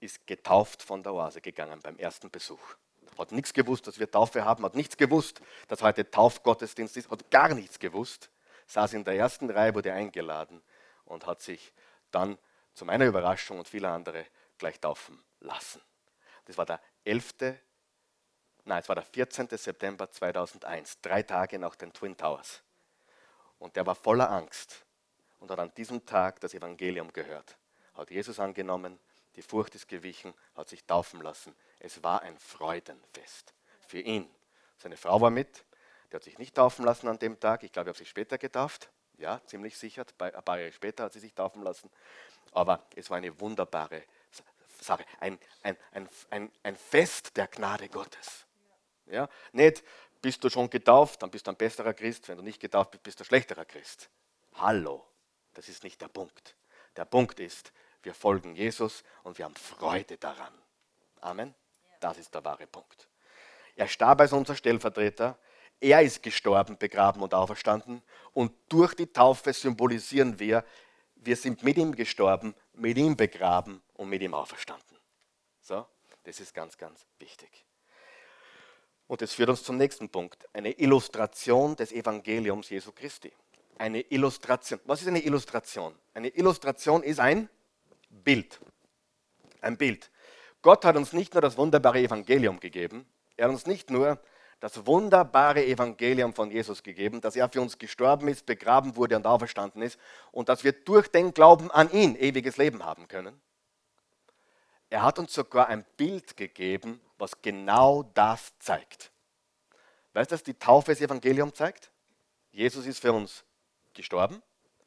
[0.00, 2.76] ist getauft von der Oase gegangen beim ersten Besuch.
[3.16, 7.30] Hat nichts gewusst, dass wir Taufe haben, hat nichts gewusst, dass heute Taufgottesdienst ist, hat
[7.30, 8.30] gar nichts gewusst
[8.70, 10.62] saß in der ersten Reihe, wurde eingeladen
[11.04, 11.72] und hat sich
[12.10, 12.38] dann
[12.72, 14.24] zu meiner Überraschung und vieler andere
[14.58, 15.82] gleich taufen lassen.
[16.44, 17.34] Das war der 11.
[18.64, 19.48] Nein, es war der 14.
[19.48, 22.62] September 2001, drei Tage nach den Twin Towers.
[23.58, 24.84] Und der war voller Angst
[25.40, 27.58] und hat an diesem Tag das Evangelium gehört.
[27.94, 29.00] Hat Jesus angenommen,
[29.34, 31.56] die Furcht ist gewichen, hat sich taufen lassen.
[31.80, 33.52] Es war ein Freudenfest
[33.88, 34.30] für ihn.
[34.78, 35.64] Seine Frau war mit,
[36.10, 37.62] der hat sich nicht taufen lassen an dem Tag.
[37.62, 38.90] Ich glaube, er hat sich später getauft.
[39.18, 40.04] Ja, ziemlich sicher.
[40.18, 41.90] Ein paar Jahre später hat sie sich taufen lassen.
[42.52, 44.02] Aber es war eine wunderbare
[44.80, 45.04] Sache.
[45.20, 48.46] Ein, ein, ein, ein, ein Fest der Gnade Gottes.
[49.06, 49.84] Ja, nicht
[50.22, 52.28] bist du schon getauft, dann bist du ein besserer Christ.
[52.28, 54.10] Wenn du nicht getauft bist, bist du ein schlechterer Christ.
[54.54, 55.06] Hallo,
[55.54, 56.56] das ist nicht der Punkt.
[56.96, 60.52] Der Punkt ist, wir folgen Jesus und wir haben Freude daran.
[61.20, 61.54] Amen.
[62.00, 63.08] Das ist der wahre Punkt.
[63.76, 65.38] Er starb als unser Stellvertreter.
[65.80, 68.02] Er ist gestorben, begraben und auferstanden.
[68.32, 70.64] Und durch die Taufe symbolisieren wir,
[71.16, 74.96] wir sind mit ihm gestorben, mit ihm begraben und mit ihm auferstanden.
[75.60, 75.86] So,
[76.24, 77.64] das ist ganz, ganz wichtig.
[79.06, 80.46] Und das führt uns zum nächsten Punkt.
[80.52, 83.32] Eine Illustration des Evangeliums Jesu Christi.
[83.78, 84.78] Eine Illustration.
[84.84, 85.94] Was ist eine Illustration?
[86.14, 87.48] Eine Illustration ist ein
[88.08, 88.60] Bild.
[89.62, 90.10] Ein Bild.
[90.62, 94.20] Gott hat uns nicht nur das wunderbare Evangelium gegeben, er hat uns nicht nur
[94.60, 99.26] das wunderbare Evangelium von Jesus gegeben, dass er für uns gestorben ist, begraben wurde und
[99.26, 99.98] auferstanden ist
[100.32, 103.40] und dass wir durch den Glauben an ihn ewiges Leben haben können.
[104.90, 109.10] Er hat uns sogar ein Bild gegeben, was genau das zeigt.
[110.12, 111.90] Weißt du, was die Taufe des Evangelium zeigt?
[112.50, 113.44] Jesus ist für uns
[113.94, 114.42] gestorben,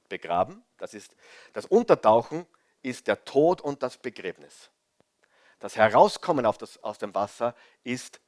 [0.09, 0.63] begraben.
[0.77, 1.15] Das, ist,
[1.53, 2.45] das Untertauchen
[2.81, 4.69] ist der Tod und das Begräbnis.
[5.59, 8.19] Das Herauskommen das, aus dem Wasser ist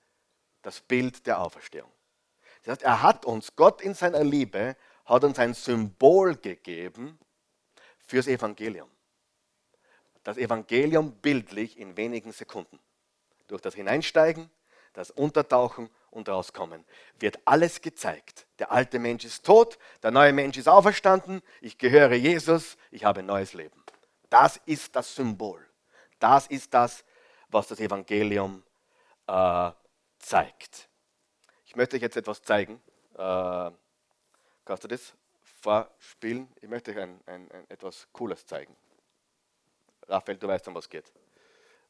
[0.66, 1.92] das Bild der Auferstehung.
[2.64, 4.76] Das heißt, er hat uns, Gott in seiner Liebe,
[5.06, 7.20] hat uns ein Symbol gegeben
[8.00, 8.90] fürs Evangelium.
[10.24, 12.80] Das Evangelium bildlich in wenigen Sekunden.
[13.46, 14.50] Durch das Hineinsteigen,
[14.94, 16.84] das Untertauchen und Rauskommen
[17.20, 18.48] wird alles gezeigt.
[18.58, 23.20] Der alte Mensch ist tot, der neue Mensch ist auferstanden, ich gehöre Jesus, ich habe
[23.20, 23.84] ein neues Leben.
[24.32, 25.64] Das ist das Symbol.
[26.18, 27.06] Das ist das,
[27.50, 28.64] was das Evangelium
[29.28, 29.72] äh,
[30.26, 30.90] zeigt.
[31.66, 32.82] Ich möchte euch jetzt etwas zeigen.
[33.14, 33.72] Äh,
[34.66, 36.52] kannst du das vorspielen?
[36.62, 38.76] Ich möchte euch ein, ein, ein, etwas Cooles zeigen.
[40.08, 41.12] Raphael, du weißt, um was geht.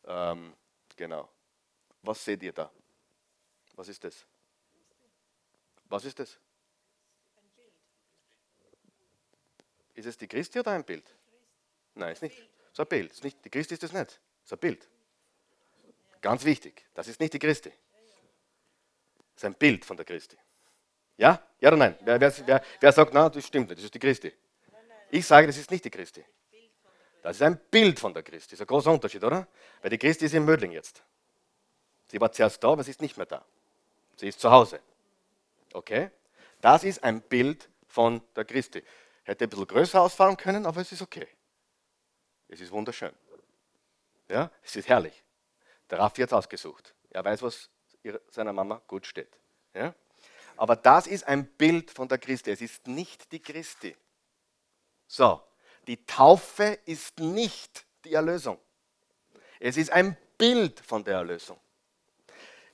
[0.06, 0.54] Ähm,
[0.96, 1.30] genau.
[2.02, 2.70] Was seht ihr da?
[3.76, 4.26] Was ist das?
[5.86, 6.38] Was ist das?
[9.94, 11.16] Ist es die Christi oder ein Bild?
[11.94, 12.50] Nein, ist nicht.
[12.74, 13.12] So ein Bild.
[13.12, 14.20] Ist nicht, die Christi ist es nicht.
[14.44, 14.90] ist ein Bild.
[16.20, 16.86] Ganz wichtig.
[16.94, 17.72] Das ist nicht die Christi.
[19.36, 20.38] Das ist ein Bild von der Christi.
[21.18, 21.42] Ja?
[21.60, 21.98] Ja oder nein?
[22.02, 24.34] Wer, wer, wer, wer sagt, na, das stimmt nicht, das ist die Christi?
[25.12, 26.24] Ich sage, das ist nicht die Christi.
[27.22, 28.52] Das ist ein Bild von der Christi.
[28.52, 29.48] Das ist ein großer Unterschied, oder?
[29.82, 31.04] Weil die Christi ist in Mödling jetzt.
[32.08, 33.44] Sie war zuerst da, aber sie ist nicht mehr da.
[34.16, 34.80] Sie ist zu Hause.
[35.74, 36.12] Okay?
[36.62, 38.84] Das ist ein Bild von der Christi.
[39.24, 41.28] Hätte ein bisschen größer ausfallen können, aber es ist okay.
[42.48, 43.12] Es ist wunderschön.
[44.30, 45.24] Ja, es ist herrlich.
[45.90, 46.94] Der Raffi hat es ausgesucht.
[47.10, 47.70] Er weiß, was
[48.30, 49.38] seiner Mama gut steht.
[49.74, 49.94] Ja?
[50.58, 52.52] Aber das ist ein Bild von der Christi.
[52.52, 53.96] Es ist nicht die Christi.
[55.08, 55.42] So,
[55.88, 58.60] die Taufe ist nicht die Erlösung.
[59.60, 61.60] Es ist ein Bild von der Erlösung.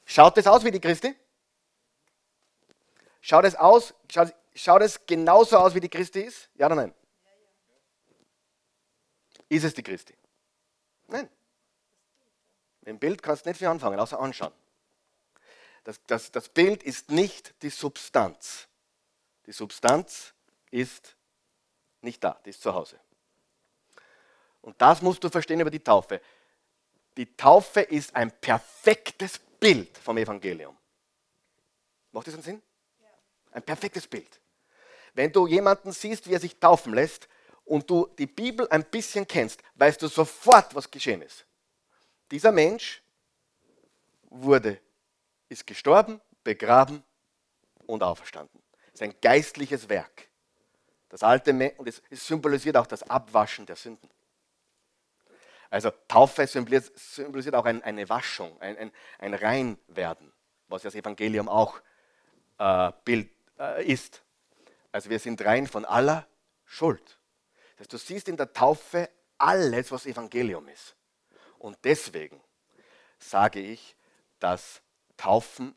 [0.06, 1.16] Schaut es aus wie die Christi?
[3.22, 3.94] Schaut es aus?
[4.10, 6.50] Schaut, schaut es genauso aus wie die Christi ist?
[6.56, 6.94] Ja oder nein?
[9.48, 10.16] Ist es die Christi?
[11.08, 11.30] Nein.
[12.84, 14.54] Im Bild kannst du nicht viel anfangen, außer anschauen.
[15.84, 18.68] Das, das, das Bild ist nicht die Substanz.
[19.46, 20.34] Die Substanz
[20.70, 21.16] ist
[22.02, 23.00] nicht da, die ist zu Hause.
[24.62, 26.22] Und das musst du verstehen über die Taufe.
[27.18, 30.78] Die Taufe ist ein perfektes Bild vom Evangelium.
[32.12, 32.62] Macht das einen Sinn?
[33.52, 34.40] Ein perfektes Bild.
[35.14, 37.28] Wenn du jemanden siehst, wie er sich taufen lässt
[37.66, 41.46] und du die Bibel ein bisschen kennst, weißt du sofort, was geschehen ist.
[42.30, 43.02] Dieser Mensch
[44.30, 44.80] wurde
[45.52, 47.04] ist gestorben, begraben
[47.86, 48.62] und auferstanden.
[48.88, 50.30] Es ist ein geistliches Werk.
[51.10, 54.10] Das alte Me und es, symbolisiert auch das Abwaschen der Sünden.
[55.70, 60.32] Also Taufe symbolisiert, auch ein, eine Waschung, ein, ein, ein Reinwerden,
[60.68, 61.82] was das Evangelium auch
[62.58, 64.22] äh, Bild, äh, ist.
[64.92, 66.28] Also wir sind rein von aller
[66.66, 67.20] Schuld.
[67.76, 70.96] Das heißt, du siehst in der Taufe alles, was Evangelium ist.
[71.58, 72.42] Und deswegen
[73.20, 73.96] sage ich,
[74.40, 74.82] dass
[75.22, 75.76] Taufen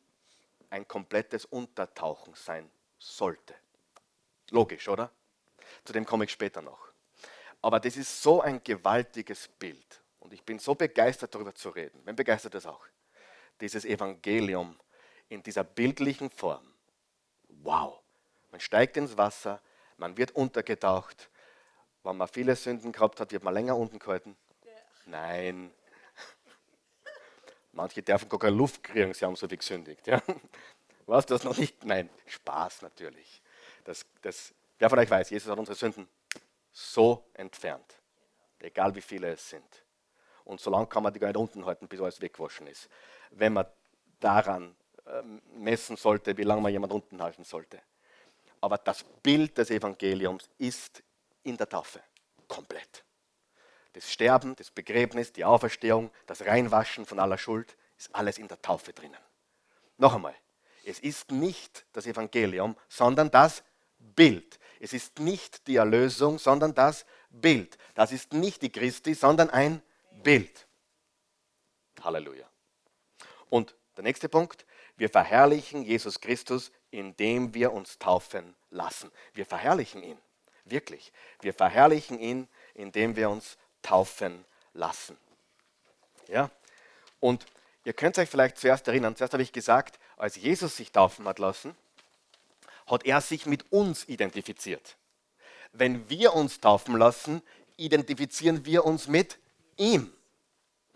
[0.70, 3.54] ein komplettes Untertauchen sein sollte.
[4.48, 5.10] Logisch, oder?
[5.84, 6.88] Zu dem komme ich später noch.
[7.60, 10.00] Aber das ist so ein gewaltiges Bild.
[10.20, 12.00] Und ich bin so begeistert darüber zu reden.
[12.06, 12.86] Wen begeistert das auch?
[13.60, 14.80] Dieses Evangelium
[15.28, 16.66] in dieser bildlichen Form.
[17.48, 18.00] Wow.
[18.50, 19.60] Man steigt ins Wasser,
[19.98, 21.28] man wird untergetaucht.
[22.02, 24.38] Wenn man viele Sünden gehabt hat, wird man länger unten gehalten.
[25.04, 25.70] Nein.
[27.74, 30.06] Manche dürfen gar keine Luft kriegen, sie haben so viel gesündigt.
[30.06, 30.22] Ja?
[31.06, 31.84] Was, das noch nicht?
[31.84, 33.42] Nein, Spaß natürlich.
[33.84, 36.08] Das, das, wer von euch weiß, Jesus hat unsere Sünden
[36.72, 38.00] so entfernt.
[38.60, 39.84] Egal wie viele es sind.
[40.44, 42.88] Und so lange kann man die gar nicht unten halten, bis alles weggewaschen ist.
[43.30, 43.66] Wenn man
[44.20, 44.74] daran
[45.06, 47.80] ähm, messen sollte, wie lange man jemand unten halten sollte.
[48.60, 51.02] Aber das Bild des Evangeliums ist
[51.42, 52.00] in der Taufe
[52.48, 53.04] komplett.
[53.94, 58.60] Das Sterben, das Begräbnis, die Auferstehung, das Reinwaschen von aller Schuld ist alles in der
[58.60, 59.18] Taufe drinnen.
[59.96, 60.34] Noch einmal,
[60.84, 63.62] es ist nicht das Evangelium, sondern das
[63.98, 64.58] Bild.
[64.80, 67.78] Es ist nicht die Erlösung, sondern das Bild.
[67.94, 69.80] Das ist nicht die Christi, sondern ein
[70.22, 70.66] Bild.
[72.02, 72.46] Halleluja.
[73.48, 79.10] Und der nächste Punkt, wir verherrlichen Jesus Christus, indem wir uns taufen lassen.
[79.32, 80.18] Wir verherrlichen ihn,
[80.64, 81.12] wirklich.
[81.40, 85.16] Wir verherrlichen ihn, indem wir uns taufen lassen.
[86.28, 86.50] Ja?
[87.20, 87.46] Und
[87.84, 91.38] ihr könnt euch vielleicht zuerst erinnern, zuerst habe ich gesagt, als Jesus sich taufen hat
[91.38, 91.76] lassen,
[92.86, 94.96] hat er sich mit uns identifiziert.
[95.72, 97.42] Wenn wir uns taufen lassen,
[97.76, 99.38] identifizieren wir uns mit
[99.76, 100.12] ihm.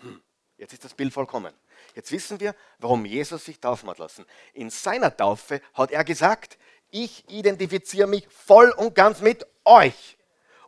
[0.01, 0.23] Hm,
[0.57, 1.53] jetzt ist das Bild vollkommen.
[1.95, 4.25] Jetzt wissen wir, warum Jesus sich taufen hat lassen.
[4.53, 6.59] In seiner Taufe hat er gesagt,
[6.91, 10.17] ich identifiziere mich voll und ganz mit euch.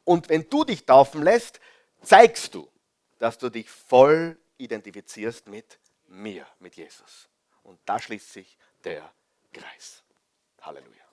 [0.05, 1.61] Und wenn du dich taufen lässt,
[2.03, 2.71] zeigst du,
[3.19, 7.29] dass du dich voll identifizierst mit mir, mit Jesus.
[7.63, 9.13] Und da schließt sich der
[9.53, 10.03] Kreis.
[10.61, 11.05] Halleluja.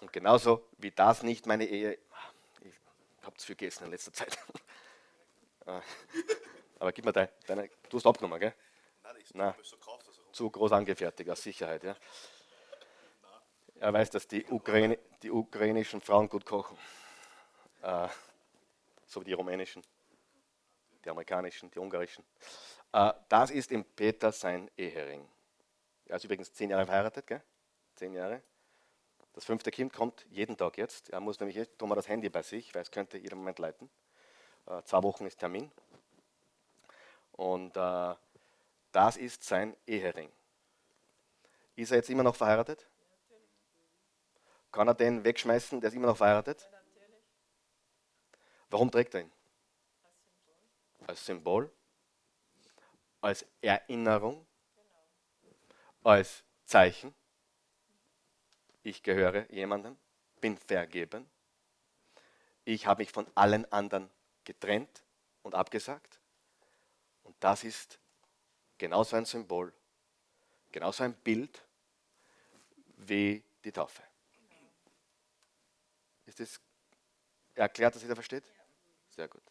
[0.00, 1.98] Und genauso wie das nicht meine Ehe,
[2.60, 4.38] ich habe es vergessen in letzter Zeit.
[5.64, 5.80] Ah.
[6.80, 8.52] Aber gib mir deine, deine du hast abgenommen, gell?
[9.04, 9.28] Nein, ich.
[9.28, 10.22] So also.
[10.32, 11.94] Zu groß angefertigt, aus Sicherheit, ja.
[13.76, 16.76] Er weiß, dass die, Ukraine, die ukrainischen Frauen gut kochen.
[17.82, 18.08] Äh,
[19.06, 19.82] so wie die rumänischen,
[21.04, 22.24] die amerikanischen, die ungarischen.
[22.92, 25.28] Äh, das ist im Peter sein Ehering.
[26.06, 27.42] Er ist übrigens zehn Jahre verheiratet, gell?
[27.96, 28.42] Zehn Jahre.
[29.34, 31.10] Das fünfte Kind kommt jeden Tag jetzt.
[31.10, 33.90] Er muss nämlich, tun wir das Handy bei sich, weil es könnte jeden Moment leiten.
[34.66, 35.70] Äh, zwei Wochen ist Termin.
[37.32, 38.14] Und äh,
[38.92, 40.30] das ist sein Ehering.
[41.76, 42.86] Ist er jetzt immer noch verheiratet?
[44.70, 46.68] Kann er den wegschmeißen, der ist immer noch verheiratet?
[48.72, 49.32] Warum trägt er ihn?
[51.06, 51.70] Als Symbol,
[53.20, 54.46] als Erinnerung,
[56.02, 57.14] als Zeichen
[58.82, 59.98] ich gehöre jemandem,
[60.40, 61.30] bin vergeben,
[62.64, 64.10] ich habe mich von allen anderen
[64.44, 65.04] getrennt
[65.42, 66.18] und abgesagt.
[67.24, 67.98] Und das ist
[68.78, 69.70] genauso ein Symbol,
[70.70, 71.62] genauso ein Bild
[72.96, 74.02] wie die Taufe.
[76.24, 76.58] Ist das
[77.54, 78.44] erklärt, dass das versteht?
[79.14, 79.42] Sehr gut.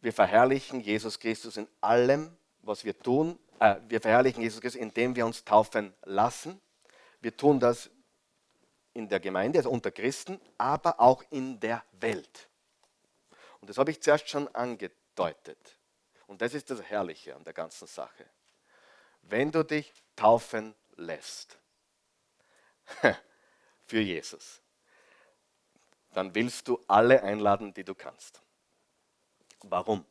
[0.00, 3.38] Wir verherrlichen Jesus Christus in allem, was wir tun.
[3.60, 6.60] Äh, wir verherrlichen Jesus Christus, indem wir uns taufen lassen
[7.20, 7.90] wir tun das
[8.94, 12.48] in der Gemeinde, also unter Christen, aber auch in der Welt.
[13.60, 15.78] Und das habe ich zuerst schon angedeutet.
[16.26, 18.28] Und das ist das Herrliche an der ganzen Sache.
[19.22, 21.58] Wenn du dich taufen lässt
[23.84, 24.60] für Jesus,
[26.12, 28.42] dann willst du alle einladen, die du kannst.
[29.62, 30.04] Warum?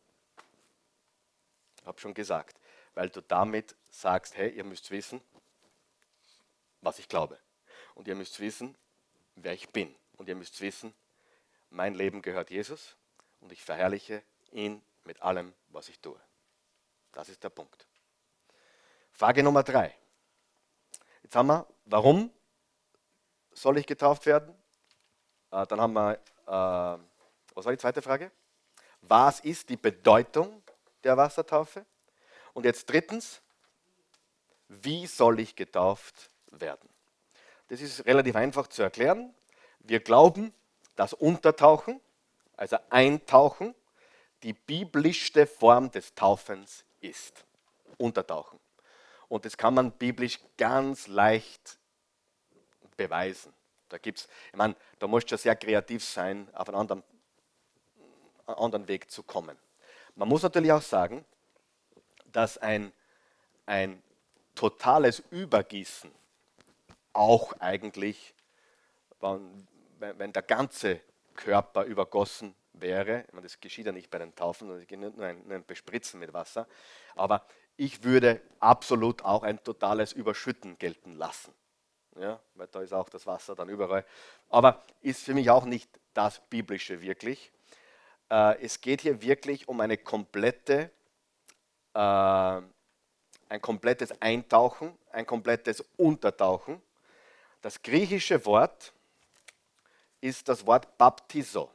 [1.79, 2.59] Ich habe schon gesagt,
[2.93, 5.21] weil du damit sagst, hey, ihr müsst wissen,
[6.81, 7.39] was ich glaube.
[7.95, 8.75] Und ihr müsst wissen,
[9.35, 9.95] wer ich bin.
[10.17, 10.93] Und ihr müsst wissen,
[11.69, 12.95] mein Leben gehört Jesus
[13.39, 16.19] und ich verherrliche ihn mit allem, was ich tue.
[17.11, 17.87] Das ist der Punkt.
[19.11, 19.95] Frage Nummer drei.
[21.23, 22.31] Jetzt haben wir, warum
[23.51, 24.56] soll ich getauft werden?
[25.51, 26.99] Äh, dann haben wir, äh,
[27.55, 28.31] was war die zweite Frage?
[29.01, 30.61] Was ist die Bedeutung
[31.03, 31.85] der Wassertaufe?
[32.53, 33.41] Und jetzt drittens,
[34.67, 36.89] wie soll ich getauft werden?
[37.69, 39.33] Das ist relativ einfach zu erklären.
[39.79, 40.53] Wir glauben,
[40.95, 42.01] dass Untertauchen,
[42.55, 43.75] also Eintauchen,
[44.43, 47.45] die biblischste Form des Taufens ist.
[47.97, 48.59] Untertauchen.
[49.27, 51.77] Und das kann man biblisch ganz leicht
[52.95, 53.53] beweisen.
[53.89, 57.03] Da gibt's, ich meine, da musst du ja sehr kreativ sein, auf einen anderen,
[58.45, 59.57] einen anderen Weg zu kommen.
[60.15, 61.25] Man muss natürlich auch sagen,
[62.31, 62.91] dass ein,
[63.65, 64.01] ein
[64.55, 66.11] totales Übergießen
[67.13, 68.33] auch eigentlich,
[69.19, 69.67] wenn,
[69.99, 71.01] wenn der ganze
[71.35, 75.43] Körper übergossen wäre, meine, das geschieht ja nicht bei den Taufen, das geht nur ein,
[75.47, 76.67] nur ein Bespritzen mit Wasser,
[77.15, 81.53] aber ich würde absolut auch ein totales Überschütten gelten lassen.
[82.19, 84.05] Ja, weil da ist auch das Wasser dann überall.
[84.49, 87.51] Aber ist für mich auch nicht das Biblische wirklich.
[88.29, 90.89] Äh, es geht hier wirklich um eine komplette,
[91.93, 96.81] äh, ein komplettes Eintauchen, ein komplettes Untertauchen.
[97.61, 98.93] Das griechische Wort
[100.21, 101.69] ist das Wort Baptizo.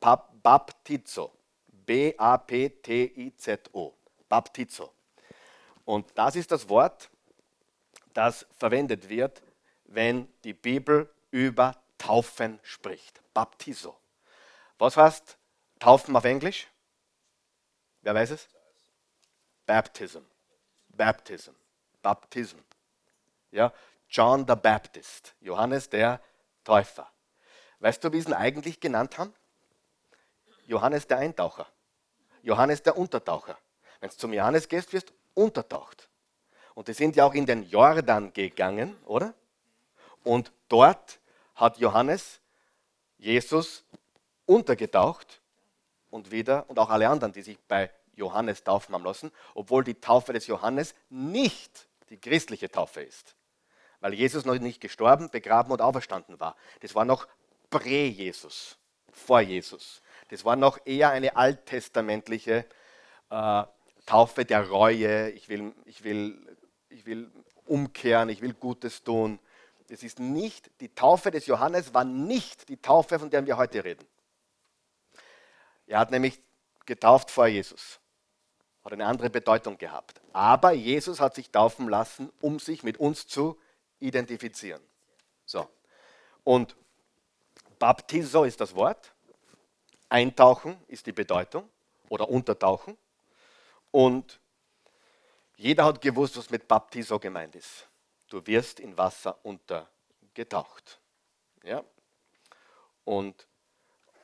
[0.00, 1.32] Baptizo.
[1.86, 3.14] B-A-P-T-I-Z-O.
[4.28, 4.92] Baptizo.
[5.84, 7.08] Und das ist das Wort,
[8.12, 9.40] das verwendet wird,
[9.88, 13.20] wenn die Bibel über Taufen spricht.
[13.34, 13.96] Baptizo.
[14.78, 15.36] Was heißt
[15.78, 16.68] Taufen auf Englisch?
[18.02, 18.48] Wer weiß es?
[19.66, 20.22] Baptism.
[20.88, 21.52] Baptism.
[22.02, 22.58] Baptism.
[23.50, 23.72] Ja,
[24.08, 25.34] John the Baptist.
[25.40, 26.20] Johannes der
[26.64, 27.10] Täufer.
[27.80, 29.34] Weißt du, wie sie ihn eigentlich genannt haben?
[30.66, 31.66] Johannes der Eintaucher.
[32.42, 33.58] Johannes der Untertaucher.
[34.00, 36.08] Wenn du zum Johannes gehst, wirst du untertaucht.
[36.74, 39.34] Und die sind ja auch in den Jordan gegangen, oder?
[40.26, 41.20] Und dort
[41.54, 42.40] hat Johannes
[43.16, 43.84] Jesus
[44.44, 45.40] untergetaucht
[46.10, 49.94] und wieder, und auch alle anderen, die sich bei Johannes taufen haben lassen, obwohl die
[50.00, 53.36] Taufe des Johannes nicht die christliche Taufe ist.
[54.00, 56.56] Weil Jesus noch nicht gestorben, begraben und auferstanden war.
[56.80, 57.28] Das war noch
[57.70, 58.78] prä-Jesus,
[59.12, 60.02] vor Jesus.
[60.30, 62.66] Das war noch eher eine alttestamentliche
[63.30, 63.62] äh,
[64.06, 65.30] Taufe der Reue.
[65.30, 66.36] Ich will, ich, will,
[66.88, 67.30] ich will
[67.64, 69.38] umkehren, ich will Gutes tun.
[69.88, 73.84] Das ist nicht, die Taufe des Johannes war nicht die Taufe, von der wir heute
[73.84, 74.06] reden.
[75.86, 76.40] Er hat nämlich
[76.84, 78.00] getauft vor Jesus.
[78.84, 80.20] Hat eine andere Bedeutung gehabt.
[80.32, 83.58] Aber Jesus hat sich taufen lassen, um sich mit uns zu
[83.98, 84.82] identifizieren.
[85.44, 85.68] So.
[86.44, 86.76] Und
[87.78, 89.12] Baptizo ist das Wort.
[90.08, 91.68] Eintauchen ist die Bedeutung
[92.08, 92.96] oder Untertauchen.
[93.90, 94.40] Und
[95.56, 97.88] jeder hat gewusst, was mit Baptizo gemeint ist.
[98.28, 101.00] Du wirst in Wasser untergetaucht.
[101.62, 101.84] Ja?
[103.04, 103.46] Und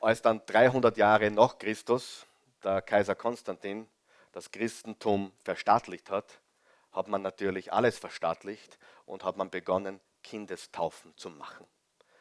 [0.01, 2.25] als dann 300 Jahre nach Christus
[2.63, 3.87] der Kaiser Konstantin
[4.33, 6.39] das Christentum verstaatlicht hat,
[6.91, 11.65] hat man natürlich alles verstaatlicht und hat man begonnen, Kindestaufen zu machen.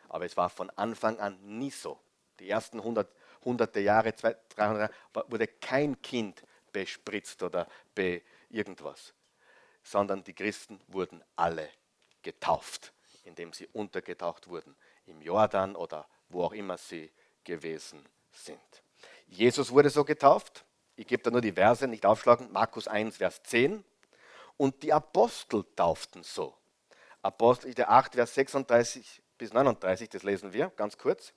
[0.08, 1.98] Aber es war von Anfang an nie so.
[2.40, 3.08] Die ersten 100,
[3.44, 4.80] hunderte Jahre, 200, 300
[5.14, 9.14] Jahre, wurde kein Kind bespritzt oder be irgendwas,
[9.82, 11.68] sondern die Christen wurden alle
[12.22, 12.92] getauft,
[13.24, 14.76] indem sie untergetaucht wurden,
[15.06, 17.10] im Jordan oder wo auch immer sie
[17.44, 18.60] gewesen sind.
[19.26, 20.64] Jesus wurde so getauft.
[20.96, 22.52] Ich gebe da nur die Verse, nicht aufschlagen.
[22.52, 23.84] Markus 1, Vers 10.
[24.56, 26.56] Und die Apostel tauften so.
[27.22, 31.32] Apostel 8, Vers 36 bis 39, das lesen wir ganz kurz.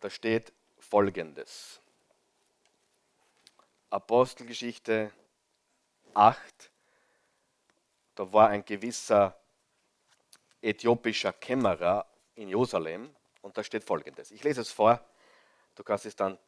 [0.00, 1.80] Da steht folgendes.
[3.90, 5.12] Apostelgeschichte
[6.14, 6.71] 8,
[8.14, 9.38] da war ein gewisser
[10.60, 14.30] äthiopischer Kämmerer in Jerusalem und da steht folgendes.
[14.30, 15.00] Ich lese es vor,
[15.74, 16.38] du kannst es dann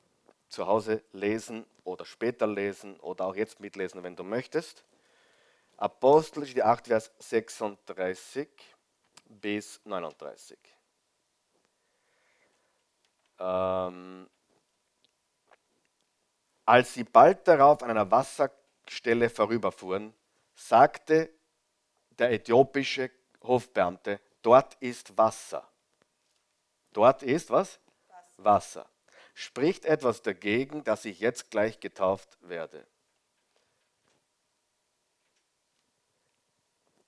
[0.48, 4.84] zu Hause lesen oder später lesen oder auch jetzt mitlesen, wenn du möchtest.
[5.76, 8.48] Apostelgeschichte 8, Vers 36
[9.26, 10.58] bis 39.
[13.40, 14.28] Ähm,
[16.64, 20.14] als sie bald darauf an einer Wasserstelle vorüberfuhren,
[20.54, 21.30] sagte
[22.18, 23.10] der äthiopische
[23.42, 25.68] Hofbeamte, dort ist Wasser.
[26.92, 27.80] Dort ist was?
[28.08, 28.44] Wasser.
[28.44, 28.90] Wasser.
[29.34, 32.86] Spricht etwas dagegen, dass ich jetzt gleich getauft werde?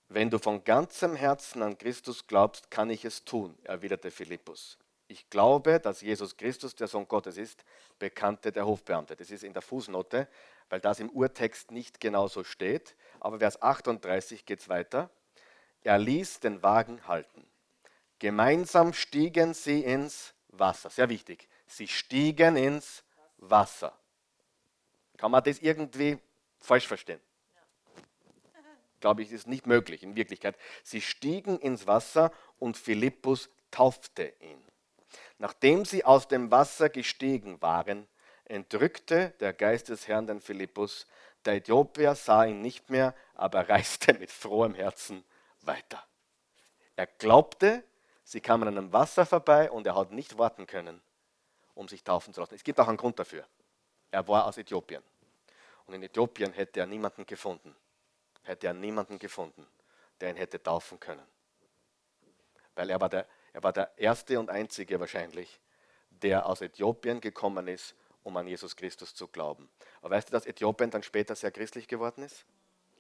[0.09, 4.79] Wenn du von ganzem Herzen an Christus glaubst, kann ich es tun, erwiderte Philippus.
[5.09, 7.65] Ich glaube, dass Jesus Christus der Sohn Gottes ist,
[7.99, 9.15] bekannte der Hofbeamte.
[9.15, 10.29] Das ist in der Fußnote,
[10.69, 12.97] weil das im Urtext nicht genau so steht.
[13.21, 15.11] Aber Vers 38 geht es weiter.
[15.83, 17.47] Er ließ den Wagen halten.
[18.19, 20.91] Gemeinsam stiegen sie ins Wasser.
[20.91, 21.49] Sehr wichtig.
[21.67, 23.05] Sie stiegen ins
[23.39, 23.97] Wasser.
[25.17, 26.19] Kann man das irgendwie
[26.59, 27.21] falsch verstehen?
[29.07, 30.57] glaube ich, ist nicht möglich in Wirklichkeit.
[30.83, 34.61] Sie stiegen ins Wasser und Philippus taufte ihn.
[35.39, 38.09] Nachdem sie aus dem Wasser gestiegen waren,
[38.47, 41.07] entrückte der Geist des Herrn den Philippus.
[41.45, 45.25] Der Äthiopier sah ihn nicht mehr, aber reiste mit frohem Herzen
[45.63, 46.05] weiter.
[46.97, 47.85] Er glaubte,
[48.25, 51.03] sie kamen an einem Wasser vorbei und er hat nicht warten können,
[51.75, 52.55] um sich taufen zu lassen.
[52.55, 53.47] Es gibt auch einen Grund dafür.
[54.11, 55.03] Er war aus Äthiopien.
[55.87, 57.77] Und in Äthiopien hätte er niemanden gefunden.
[58.43, 59.67] Hätte er niemanden gefunden,
[60.21, 61.27] der ihn hätte taufen können.
[62.75, 65.61] Weil er war der, er war der erste und einzige wahrscheinlich,
[66.11, 67.95] der aus Äthiopien gekommen ist,
[68.27, 69.71] um an Jesus Christus zu glauben.
[70.03, 72.45] Aber weißt du, dass Äthiopien dann später sehr christlich geworden ist?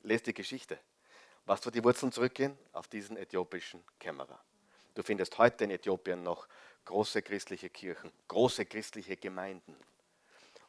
[0.05, 0.79] Lest die Geschichte.
[1.47, 2.57] Was wo die Wurzeln zurückgehen?
[2.73, 4.41] Auf diesen äthiopischen Kämmerer.
[4.95, 6.47] Du findest heute in Äthiopien noch
[6.85, 9.75] große christliche Kirchen, große christliche Gemeinden.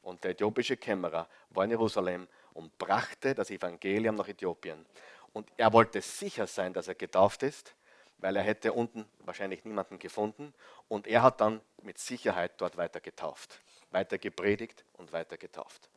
[0.02, 4.88] Und der äthiopische Kämmerer war in Jerusalem und brachte das Evangelium nach Äthiopien.
[5.34, 7.76] Und er wollte sicher sein, dass er getauft ist,
[8.18, 10.52] weil er hätte unten wahrscheinlich niemanden gefunden.
[10.88, 13.62] Und er hat dann mit Sicherheit dort weiter getauft,
[13.92, 15.90] weiter gepredigt und weiter getauft.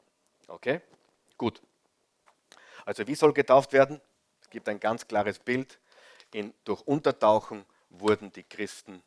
[0.47, 0.81] Okay?
[1.37, 1.61] Gut.
[2.85, 4.01] Also wie soll getauft werden?
[4.41, 5.79] Es gibt ein ganz klares Bild.
[6.33, 9.03] In, durch Untertauchen wurden die Christen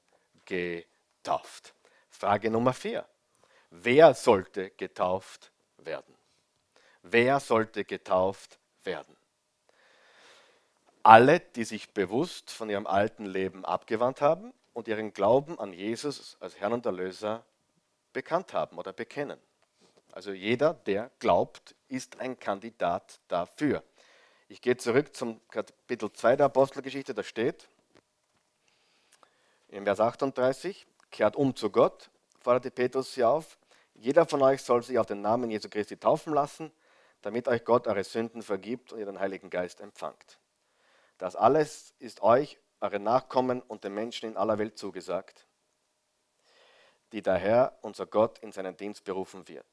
[0.46, 1.74] getauft.
[2.10, 3.06] Frage Nummer vier.
[3.70, 6.16] Wer sollte getauft werden?
[7.02, 9.16] Wer sollte getauft werden?
[11.02, 16.38] Alle, die sich bewusst von ihrem alten Leben abgewandt haben und ihren Glauben an Jesus
[16.40, 17.44] als Herrn und Erlöser
[18.14, 19.40] bekannt haben oder bekennen.
[20.12, 23.84] Also jeder, der glaubt, ist ein Kandidat dafür.
[24.48, 27.68] Ich gehe zurück zum Kapitel 2 der Apostelgeschichte, da steht
[29.70, 33.58] in Vers 38, kehrt um zu Gott, forderte Petrus sie auf,
[33.96, 36.72] jeder von euch soll sich auf den Namen Jesu Christi taufen lassen,
[37.24, 40.40] damit euch Gott eure Sünden vergibt und ihr den Heiligen Geist empfangt.
[41.18, 45.48] Das alles ist euch, euren Nachkommen und den Menschen in aller Welt zugesagt,
[47.14, 49.66] die der Herr, unser Gott, in seinen Dienst berufen wird.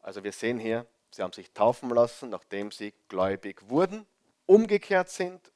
[0.00, 4.06] Also wir sehen hier, sie haben sich taufen lassen, nachdem sie gläubig wurden,
[4.46, 5.52] umgekehrt sind,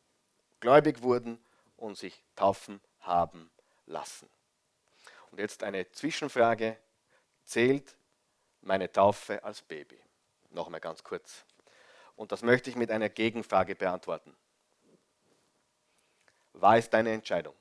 [0.60, 1.42] gläubig wurden
[1.78, 3.50] und sich taufen haben
[3.86, 4.28] lassen.
[5.30, 6.76] Und jetzt eine Zwischenfrage.
[7.44, 7.96] Zählt
[8.60, 9.98] meine Taufe als Baby?
[10.50, 11.44] Nochmal ganz kurz.
[12.16, 14.36] Und das möchte ich mit einer Gegenfrage beantworten.
[16.52, 17.54] War es deine Entscheidung?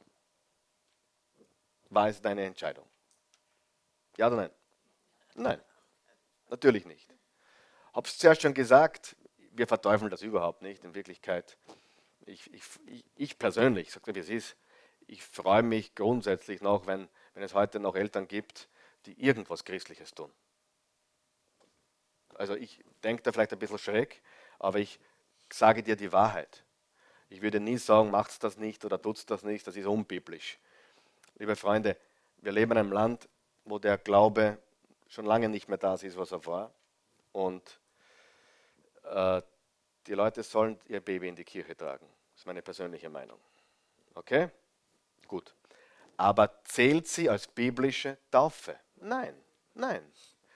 [1.96, 2.86] War es deine Entscheidung?
[4.18, 4.52] Ja oder nein?
[5.36, 5.62] Nein,
[6.50, 7.10] natürlich nicht.
[7.94, 9.16] Habe es zuerst schon gesagt,
[9.54, 10.84] wir verteufeln das überhaupt nicht.
[10.84, 11.58] In Wirklichkeit,
[12.26, 12.64] ich, ich,
[13.16, 14.58] ich persönlich, sage wie es ist,
[15.08, 18.68] ich freue mich grundsätzlich noch, wenn, wenn es heute noch Eltern gibt,
[19.06, 20.34] die irgendwas Christliches tun.
[22.34, 24.22] Also ich denke da vielleicht ein bisschen schräg,
[24.60, 25.00] aber ich
[25.50, 26.66] sage dir die Wahrheit.
[27.30, 30.60] Ich würde nie sagen, macht das nicht oder tut das nicht, das ist unbiblisch.
[31.38, 31.98] Liebe Freunde,
[32.38, 33.28] wir leben in einem Land,
[33.66, 34.58] wo der Glaube
[35.08, 36.72] schon lange nicht mehr das ist, was er war.
[37.34, 37.80] Und
[39.04, 39.42] äh,
[40.08, 42.08] die Leute sollen ihr Baby in die Kirche tragen.
[42.32, 43.40] Das ist meine persönliche Meinung.
[44.14, 44.50] Okay?
[45.28, 45.54] Gut.
[46.18, 48.80] Aber zählt sie als biblische Taufe?
[48.98, 49.36] Nein,
[49.74, 50.10] nein.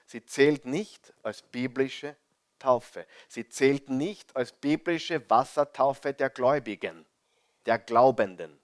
[0.06, 2.16] Sie zählt nicht als biblische
[2.58, 3.06] Taufe.
[3.28, 7.04] Sie zählt nicht als biblische Wassertaufe der Gläubigen,
[7.66, 8.59] der Glaubenden.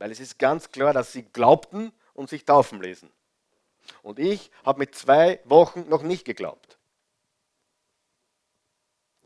[0.00, 3.10] Weil es ist ganz klar, dass sie glaubten und sich taufen ließen.
[4.02, 6.78] Und ich habe mit zwei Wochen noch nicht geglaubt.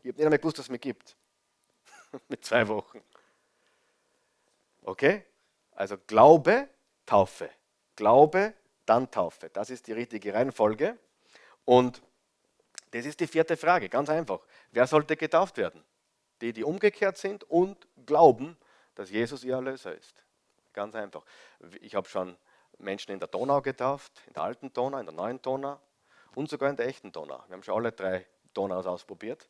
[0.03, 1.15] Ich habe nicht einmal gewusst, dass es mir gibt.
[2.27, 3.01] mit zwei Wochen.
[4.83, 5.23] Okay?
[5.71, 6.67] Also Glaube,
[7.05, 7.49] Taufe.
[7.95, 8.53] Glaube,
[8.85, 9.49] dann Taufe.
[9.51, 10.99] Das ist die richtige Reihenfolge.
[11.63, 12.01] Und
[12.91, 14.41] das ist die vierte Frage, ganz einfach.
[14.71, 15.85] Wer sollte getauft werden?
[16.41, 18.57] Die, die umgekehrt sind und glauben,
[18.93, 20.24] dass Jesus ihr Erlöser ist.
[20.75, 21.23] Ganz einfach.
[21.79, 22.37] Ich habe schon
[22.79, 25.79] Menschen in der Donau getauft, in der alten Donau, in der neuen Donau
[26.35, 27.41] und sogar in der echten Donau.
[27.47, 29.47] Wir haben schon alle drei Donaus ausprobiert.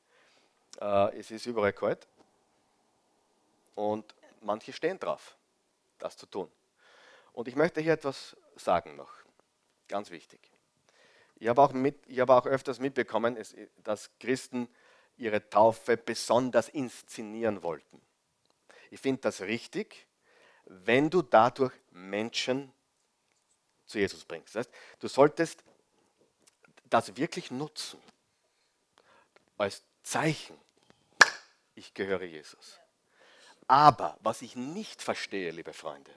[0.80, 2.08] Äh, es ist überall kalt
[3.74, 5.36] und manche stehen drauf
[5.98, 6.52] das zu tun.
[7.34, 9.12] Und ich möchte hier etwas sagen noch,
[9.88, 10.52] ganz wichtig.
[11.38, 13.36] Ich habe auch, mit, ich habe auch öfters mitbekommen,
[13.78, 14.70] dass Christen
[15.18, 18.00] ihre Taufe besonders inszenieren wollten.
[18.92, 20.05] Ich finde das richtig,
[20.66, 22.72] wenn du dadurch Menschen
[23.86, 24.56] zu Jesus bringst.
[24.56, 25.64] Das heißt, du solltest
[26.90, 28.00] das wirklich nutzen
[29.58, 30.58] als Zeichen,
[31.76, 32.80] ich gehöre Jesus.
[33.68, 36.12] Aber was ich nicht verstehe, liebe Freunde,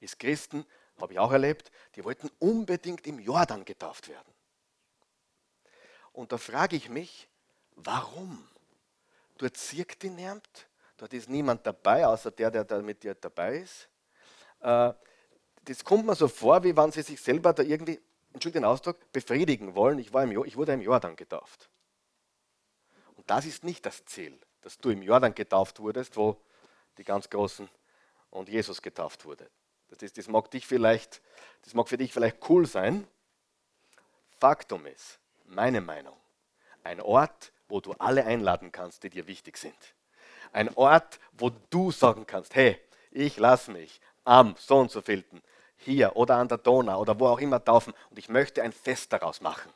[0.00, 0.66] ist Christen,
[1.00, 4.32] habe ich auch erlebt, die wollten unbedingt im Jordan getauft werden.
[6.12, 7.28] Und da frage ich mich,
[7.74, 8.46] warum?
[9.42, 10.48] dort zirkt die niemand,
[11.02, 13.88] dort ist niemand dabei, außer der, der da mit dir dabei ist.
[14.60, 14.92] Äh,
[15.64, 18.00] das kommt mir so vor, wie wenn sie sich selber da irgendwie,
[18.32, 19.98] entschuldige den Ausdruck, befriedigen wollen.
[19.98, 21.68] Ich, war im, ich wurde im Jordan getauft.
[23.16, 26.40] Und das ist nicht das Ziel, dass du im Jordan getauft wurdest, wo
[26.98, 27.68] die ganz Großen
[28.30, 29.50] und Jesus getauft wurde.
[29.88, 31.20] Das, ist, das, mag dich vielleicht,
[31.62, 33.08] das mag für dich vielleicht cool sein.
[34.38, 36.16] Faktum ist, meine Meinung,
[36.84, 39.94] ein Ort, wo du alle einladen kannst, die dir wichtig sind.
[40.52, 42.78] Ein Ort, wo du sagen kannst, hey,
[43.10, 45.42] ich lasse mich am so und so vielten
[45.76, 49.12] hier oder an der Donau oder wo auch immer taufen und ich möchte ein Fest
[49.12, 49.72] daraus machen.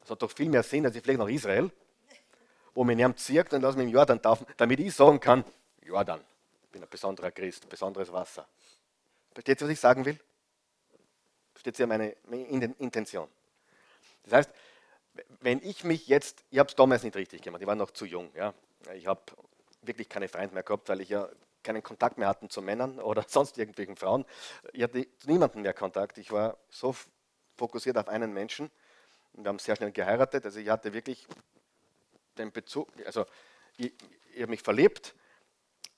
[0.00, 1.70] Das hat doch viel mehr Sinn, als ich vielleicht nach Israel,
[2.74, 5.44] wo mir niemand zirkt und lass mich im Jordan taufen, damit ich sagen kann,
[5.82, 6.20] Jordan,
[6.64, 8.46] ich bin ein besonderer Christ, besonderes Wasser.
[9.32, 10.18] Versteht ihr, was ich sagen will?
[11.52, 12.10] Versteht ihr meine
[12.78, 13.28] Intention?
[14.24, 14.50] Das heißt,
[15.40, 18.04] wenn ich mich jetzt, ich habe es damals nicht richtig gemacht, ich war noch zu
[18.04, 18.52] jung, ja.
[18.94, 19.20] Ich habe
[19.82, 21.28] wirklich keine Freunde mehr gehabt, weil ich ja
[21.62, 24.24] keinen Kontakt mehr hatte zu Männern oder sonst irgendwelchen Frauen.
[24.72, 26.18] Ich hatte zu niemandem mehr Kontakt.
[26.18, 26.94] Ich war so
[27.56, 28.70] fokussiert auf einen Menschen.
[29.34, 30.44] Wir haben sehr schnell geheiratet.
[30.44, 31.26] Also ich hatte wirklich
[32.38, 33.26] den Bezug, also
[33.76, 33.92] ich,
[34.32, 35.14] ich habe mich verliebt.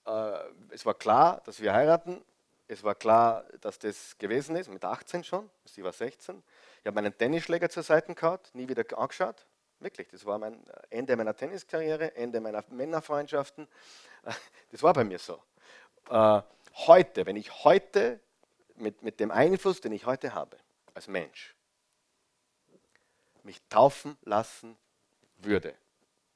[0.06, 0.38] Äh,
[0.70, 2.22] es war klar, dass wir heiraten.
[2.68, 5.50] Es war klar, dass das gewesen ist, mit 18 schon.
[5.64, 6.42] Sie war 16.
[6.80, 9.46] Ich habe meinen Tennisschläger zur Seite gehabt, nie wieder angeschaut.
[9.82, 13.66] Wirklich, das war mein Ende meiner Tenniskarriere, Ende meiner Männerfreundschaften.
[14.70, 15.42] Das war bei mir so.
[16.08, 16.40] Äh,
[16.86, 18.20] heute, wenn ich heute
[18.76, 20.56] mit, mit dem Einfluss, den ich heute habe,
[20.94, 21.54] als Mensch,
[23.42, 24.78] mich taufen lassen
[25.38, 25.74] würde,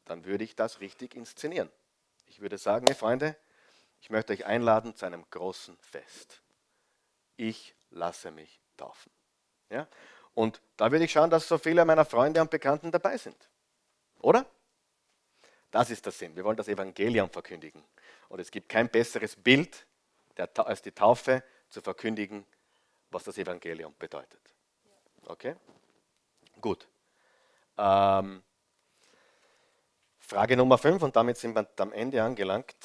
[0.05, 1.71] dann würde ich das richtig inszenieren.
[2.27, 3.37] Ich würde sagen, hey Freunde,
[4.01, 6.43] ich möchte euch einladen zu einem großen Fest.
[7.37, 9.11] Ich lasse mich taufen.
[9.71, 9.89] Ja?
[10.37, 13.49] Und da würde ich schauen, dass so viele meiner Freunde und Bekannten dabei sind.
[14.21, 14.45] Oder?
[15.71, 16.37] Das ist der Sinn.
[16.37, 17.83] Wir wollen das Evangelium verkündigen.
[18.29, 19.87] Und es gibt kein besseres Bild
[20.37, 22.45] als die Taufe zu verkündigen,
[23.11, 24.41] was das Evangelium bedeutet.
[25.25, 25.57] Okay?
[26.61, 26.87] Gut.
[27.79, 28.43] Ähm,
[30.19, 32.77] Frage Nummer 5 und damit sind wir am Ende angelangt.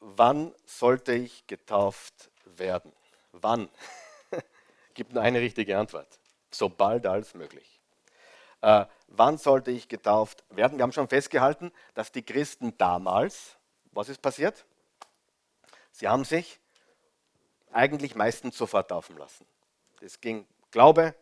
[0.00, 2.92] Wann sollte ich getauft werden?
[3.30, 3.68] Wann?
[4.94, 6.18] gibt nur eine richtige Antwort.
[6.50, 7.80] So bald als möglich.
[8.60, 10.78] Äh, wann sollte ich getauft werden?
[10.78, 13.56] Wir haben schon festgehalten, dass die Christen damals,
[13.92, 14.64] was ist passiert?
[15.92, 16.60] Sie haben sich
[17.72, 19.46] eigentlich meistens sofort taufen lassen.
[20.00, 21.14] Das ging Glaube,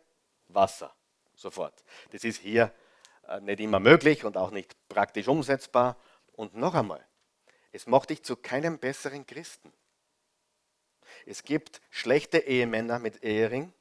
[0.49, 0.93] Wasser,
[1.35, 1.83] sofort.
[2.11, 2.73] Das ist hier
[3.27, 5.97] äh, nicht immer möglich und auch nicht praktisch umsetzbar.
[6.33, 7.05] Und noch einmal,
[7.71, 9.71] es macht dich zu keinem besseren Christen.
[11.25, 13.73] Es gibt schlechte Ehemänner mit Ehering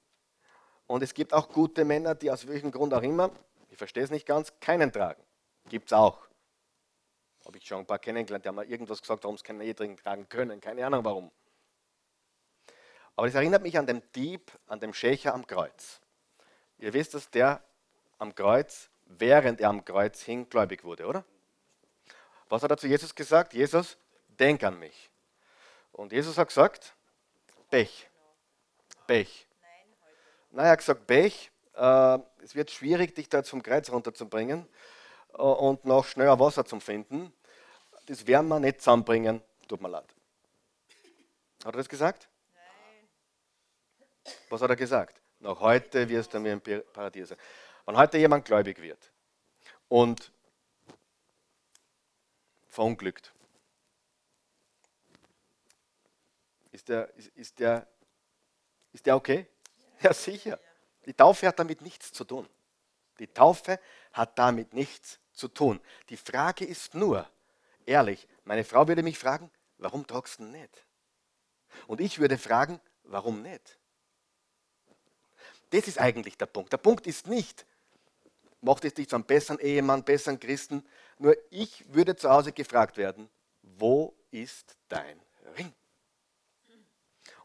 [0.87, 3.31] und es gibt auch gute Männer, die aus welchem Grund auch immer,
[3.71, 5.23] ich verstehe es nicht ganz, keinen tragen.
[5.69, 6.27] Gibt es auch.
[7.45, 9.97] Habe ich schon ein paar kennengelernt, die haben mal irgendwas gesagt, warum sie keinen Ehering
[9.97, 10.61] tragen können.
[10.61, 11.31] Keine Ahnung warum.
[13.15, 16.01] Aber das erinnert mich an den Dieb, an den Schächer am Kreuz.
[16.79, 17.63] Ihr wisst, dass der
[18.19, 21.25] am Kreuz, während er am Kreuz hing, gläubig wurde, oder?
[22.49, 23.55] Was hat er zu Jesus gesagt?
[23.55, 23.97] Jesus,
[24.29, 25.11] denk an mich.
[25.93, 26.95] Und Jesus hat gesagt,
[27.71, 28.09] Pech.
[29.07, 29.46] Pech.
[30.57, 31.51] Nein, er hat gesagt, Pech.
[31.75, 34.67] Äh, es wird schwierig, dich da zum Kreuz runterzubringen
[35.35, 37.31] äh, und noch schneller Wasser zu finden.
[38.07, 39.43] Das werden wir nicht zusammenbringen.
[39.69, 40.07] Tut mir leid.
[41.63, 42.31] Hat er das gesagt?
[42.55, 44.33] Nein.
[44.49, 45.21] Was hat er gesagt?
[45.41, 47.39] Noch heute wirst du mir im Paradies sein.
[47.85, 49.13] Wenn heute jemand gläubig wird
[49.89, 50.33] und
[52.69, 53.35] verunglückt,
[56.73, 57.87] ist der, ist, ist der,
[58.95, 59.47] ist der okay?
[60.03, 60.59] Ja, sicher.
[61.07, 62.49] Die Taufe hat damit nichts zu tun.
[63.19, 63.81] Die Taufe
[64.13, 65.81] hat damit nichts zu tun.
[66.09, 67.29] Die Frage ist nur,
[67.87, 70.85] ehrlich, meine Frau würde mich fragen, warum tragst du nicht?
[71.87, 73.79] Und ich würde fragen, warum nicht?
[75.71, 76.73] Das ist eigentlich der Punkt.
[76.73, 77.67] Der Punkt ist nicht,
[78.61, 80.85] macht es dich zu besseren Ehemann, besseren Christen.
[81.19, 83.29] Nur ich würde zu Hause gefragt werden,
[83.63, 85.21] wo ist dein
[85.57, 85.73] Ring?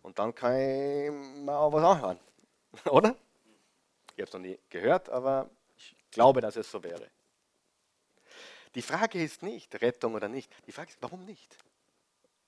[0.01, 2.19] Und dann kann ich mir auch was anhören.
[2.85, 3.15] Oder?
[4.15, 7.09] Ich habe es noch nie gehört, aber ich glaube, dass es so wäre.
[8.75, 10.49] Die Frage ist nicht Rettung oder nicht.
[10.65, 11.57] Die Frage ist, warum nicht?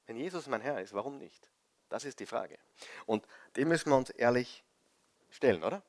[0.05, 1.49] Wenn Jesus mein Herr ist, warum nicht?
[1.89, 2.57] Das ist die Frage.
[3.05, 4.63] Und dem müssen wir uns ehrlich
[5.29, 5.83] stellen, oder?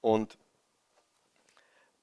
[0.00, 0.38] Und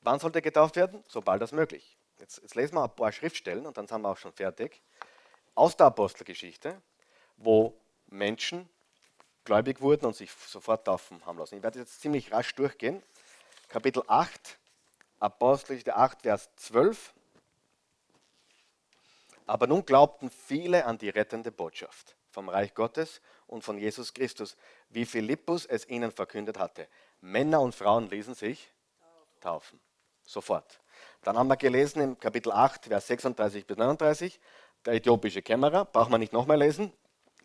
[0.02, 1.04] wann sollte getauft werden?
[1.08, 1.98] Sobald das möglich.
[2.20, 4.82] Jetzt, jetzt lesen wir ein paar Schriftstellen und dann sind wir auch schon fertig.
[5.56, 6.82] Aus der Apostelgeschichte,
[7.38, 8.70] wo Menschen
[9.50, 11.56] gläubig wurden und sich sofort taufen haben lassen.
[11.56, 13.02] Ich werde jetzt ziemlich rasch durchgehen.
[13.68, 14.60] Kapitel 8,
[15.20, 17.16] Apostelgeschichte 8, Vers 12
[19.48, 24.56] Aber nun glaubten viele an die rettende Botschaft vom Reich Gottes und von Jesus Christus,
[24.90, 26.88] wie Philippus es ihnen verkündet hatte.
[27.20, 28.72] Männer und Frauen ließen sich
[29.42, 29.80] taufen.
[30.28, 30.80] Sofort.
[31.24, 34.40] Dann haben wir gelesen im Kapitel 8, Vers 36 bis 39,
[34.86, 36.94] der äthiopische Kämmerer, braucht man nicht nochmal lesen.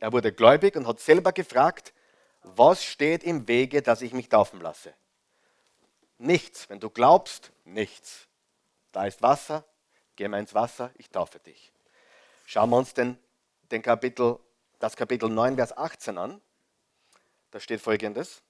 [0.04, 1.94] Er wurde gläubig und hat selber gefragt,
[2.42, 4.92] was steht im Wege, dass ich mich taufen lasse?
[6.18, 6.68] Nichts.
[6.68, 8.28] Wenn du glaubst, nichts.
[8.92, 9.64] Da ist Wasser,
[10.14, 11.72] geh mal ins Wasser, ich taufe dich.
[12.44, 13.16] Schauen wir uns den,
[13.70, 14.38] den Kapitel,
[14.78, 16.42] das Kapitel 9, Vers 18 an.
[17.50, 18.42] Da steht folgendes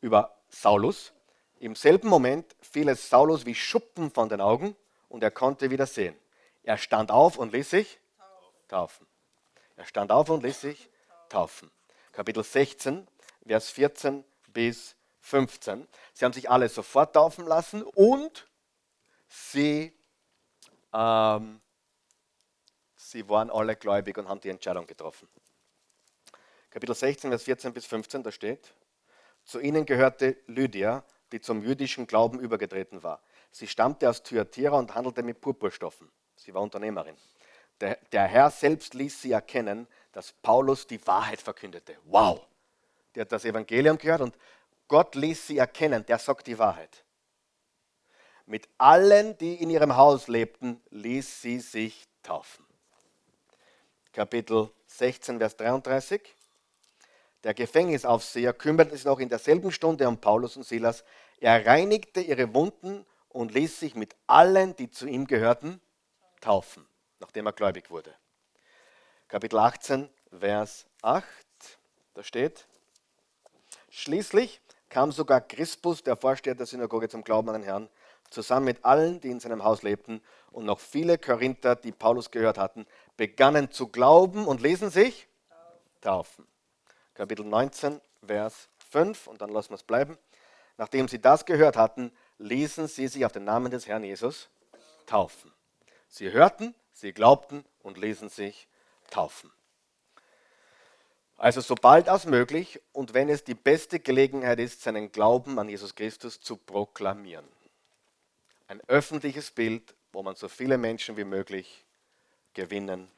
[0.00, 1.12] über Saulus.
[1.58, 4.76] Im selben Moment fiel es Saulus wie Schuppen von den Augen
[5.08, 6.14] und er konnte wieder sehen.
[6.62, 7.98] Er stand auf und ließ sich
[8.68, 9.08] taufen.
[9.76, 10.88] Er stand auf und ließ sich
[11.28, 11.70] taufen.
[12.12, 13.06] Kapitel 16,
[13.46, 15.86] Vers 14 bis 15.
[16.12, 18.46] Sie haben sich alle sofort taufen lassen und
[19.26, 19.92] sie,
[20.92, 21.60] ähm,
[22.96, 25.28] sie waren alle gläubig und haben die Entscheidung getroffen.
[26.70, 28.74] Kapitel 16, Vers 14 bis 15, da steht,
[29.44, 33.22] zu ihnen gehörte Lydia, die zum jüdischen Glauben übergetreten war.
[33.50, 36.10] Sie stammte aus Thyatira und handelte mit Purpurstoffen.
[36.36, 37.16] Sie war Unternehmerin.
[37.80, 41.96] Der, der Herr selbst ließ sie erkennen, dass Paulus die Wahrheit verkündete.
[42.04, 42.46] Wow!
[43.14, 44.36] Die hat das Evangelium gehört und
[44.88, 47.04] Gott ließ sie erkennen, der sagt die Wahrheit.
[48.46, 52.64] Mit allen, die in ihrem Haus lebten, ließ sie sich taufen.
[54.12, 56.20] Kapitel 16, Vers 33.
[57.42, 61.04] Der Gefängnisaufseher kümmerte sich noch in derselben Stunde um Paulus und Silas.
[61.40, 65.80] Er reinigte ihre Wunden und ließ sich mit allen, die zu ihm gehörten,
[66.40, 66.86] taufen,
[67.24, 68.14] nachdem er gläubig wurde.
[69.28, 71.24] Kapitel 18, Vers 8,
[72.12, 72.66] da steht,
[73.88, 74.60] Schließlich
[74.90, 77.88] kam sogar Crispus, der Vorsteher der Synagoge, zum Glauben an den Herrn,
[78.28, 80.20] zusammen mit allen, die in seinem Haus lebten,
[80.50, 85.26] und noch viele Korinther, die Paulus gehört hatten, begannen zu glauben und lesen sich
[86.02, 86.46] taufen.
[87.14, 90.18] Kapitel 19, Vers 5, und dann lassen wir es bleiben.
[90.76, 94.50] Nachdem sie das gehört hatten, ließen sie sich auf den Namen des Herrn Jesus
[95.06, 95.50] taufen.
[96.08, 98.66] Sie hörten, sie glaubten und ließen sich
[99.10, 99.52] taufen.
[101.36, 105.94] Also sobald als möglich und wenn es die beste Gelegenheit ist, seinen Glauben an Jesus
[105.94, 107.46] Christus zu proklamieren.
[108.68, 111.84] Ein öffentliches Bild, wo man so viele Menschen wie möglich
[112.54, 113.10] gewinnen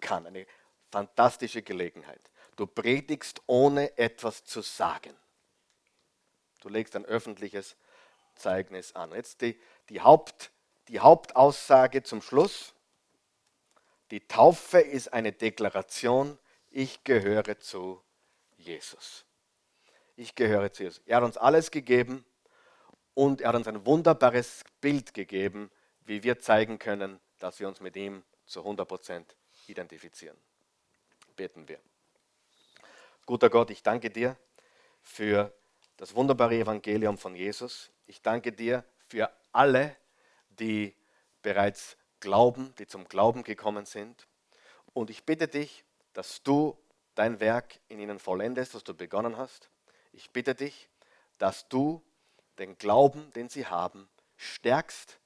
[0.00, 0.26] kann.
[0.26, 0.46] Eine
[0.90, 2.20] fantastische Gelegenheit.
[2.56, 5.14] Du predigst ohne etwas zu sagen.
[6.60, 7.76] Du legst ein öffentliches
[8.34, 9.12] Zeugnis an.
[9.12, 9.60] Jetzt die,
[9.90, 10.50] die, Haupt,
[10.88, 12.74] die Hauptaussage zum Schluss.
[14.10, 16.38] Die Taufe ist eine Deklaration
[16.70, 18.02] ich gehöre zu
[18.56, 19.24] Jesus.
[20.16, 21.02] Ich gehöre zu Jesus.
[21.06, 22.24] Er hat uns alles gegeben
[23.14, 25.70] und er hat uns ein wunderbares Bild gegeben,
[26.04, 29.24] wie wir zeigen können, dass wir uns mit ihm zu 100%
[29.66, 30.36] identifizieren.
[31.36, 31.78] Beten wir.
[33.26, 34.36] Guter Gott, ich danke dir
[35.02, 35.52] für
[35.96, 37.90] das wunderbare Evangelium von Jesus.
[38.06, 39.96] Ich danke dir für alle,
[40.48, 40.94] die
[41.42, 44.26] bereits glauben, die zum Glauben gekommen sind.
[44.92, 46.76] Und ich bitte dich, dass du
[47.14, 49.70] dein Werk in ihnen vollendest, das du begonnen hast.
[50.12, 50.88] Ich bitte dich,
[51.38, 52.02] dass du
[52.58, 55.18] den Glauben, den sie haben, stärkst,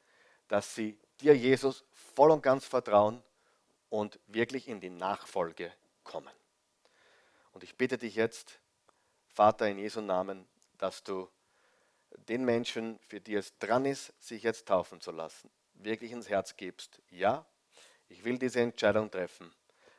[0.48, 1.84] dass sie dir, Jesus,
[2.14, 3.22] voll und ganz vertrauen
[3.88, 5.72] und wirklich in die Nachfolge
[6.04, 6.32] kommen.
[7.52, 8.58] Und ich bitte dich jetzt,
[9.28, 10.46] Vater, in Jesu Namen,
[10.78, 11.28] dass du
[12.28, 15.50] den Menschen, für die es dran ist, sich jetzt taufen zu lassen,
[15.84, 17.00] wirklich ins Herz gibst.
[17.10, 17.46] Ja,
[18.08, 19.52] ich will diese Entscheidung treffen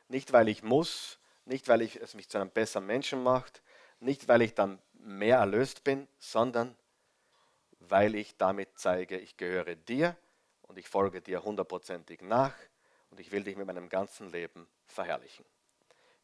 [0.08, 3.62] nicht, weil ich muss, nicht, weil ich, es mich zu einem besseren Menschen macht,
[4.00, 6.76] nicht, weil ich dann mehr erlöst bin, sondern
[7.80, 10.16] weil ich damit zeige, ich gehöre dir
[10.62, 12.54] und ich folge dir hundertprozentig nach
[13.10, 15.44] und ich will dich mit meinem ganzen Leben verherrlichen.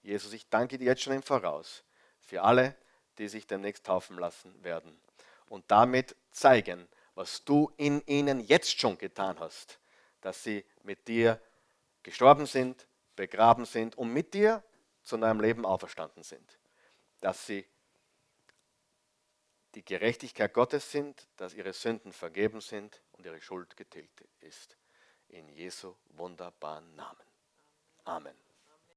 [0.02, 1.84] Jesus, ich danke dir jetzt schon im Voraus
[2.20, 2.74] für alle,
[3.18, 4.98] die sich demnächst taufen lassen werden
[5.48, 9.78] und damit zeigen, was du in ihnen jetzt schon getan hast,
[10.20, 11.40] dass sie mit dir
[12.02, 12.86] gestorben sind,
[13.16, 14.62] begraben sind und mit dir
[15.02, 16.58] zu neuem Leben auferstanden sind.
[17.20, 17.66] Dass sie
[19.74, 24.76] die Gerechtigkeit Gottes sind, dass ihre Sünden vergeben sind und ihre Schuld getilgt ist.
[25.28, 27.26] In Jesu wunderbaren Namen.
[28.04, 28.49] Amen.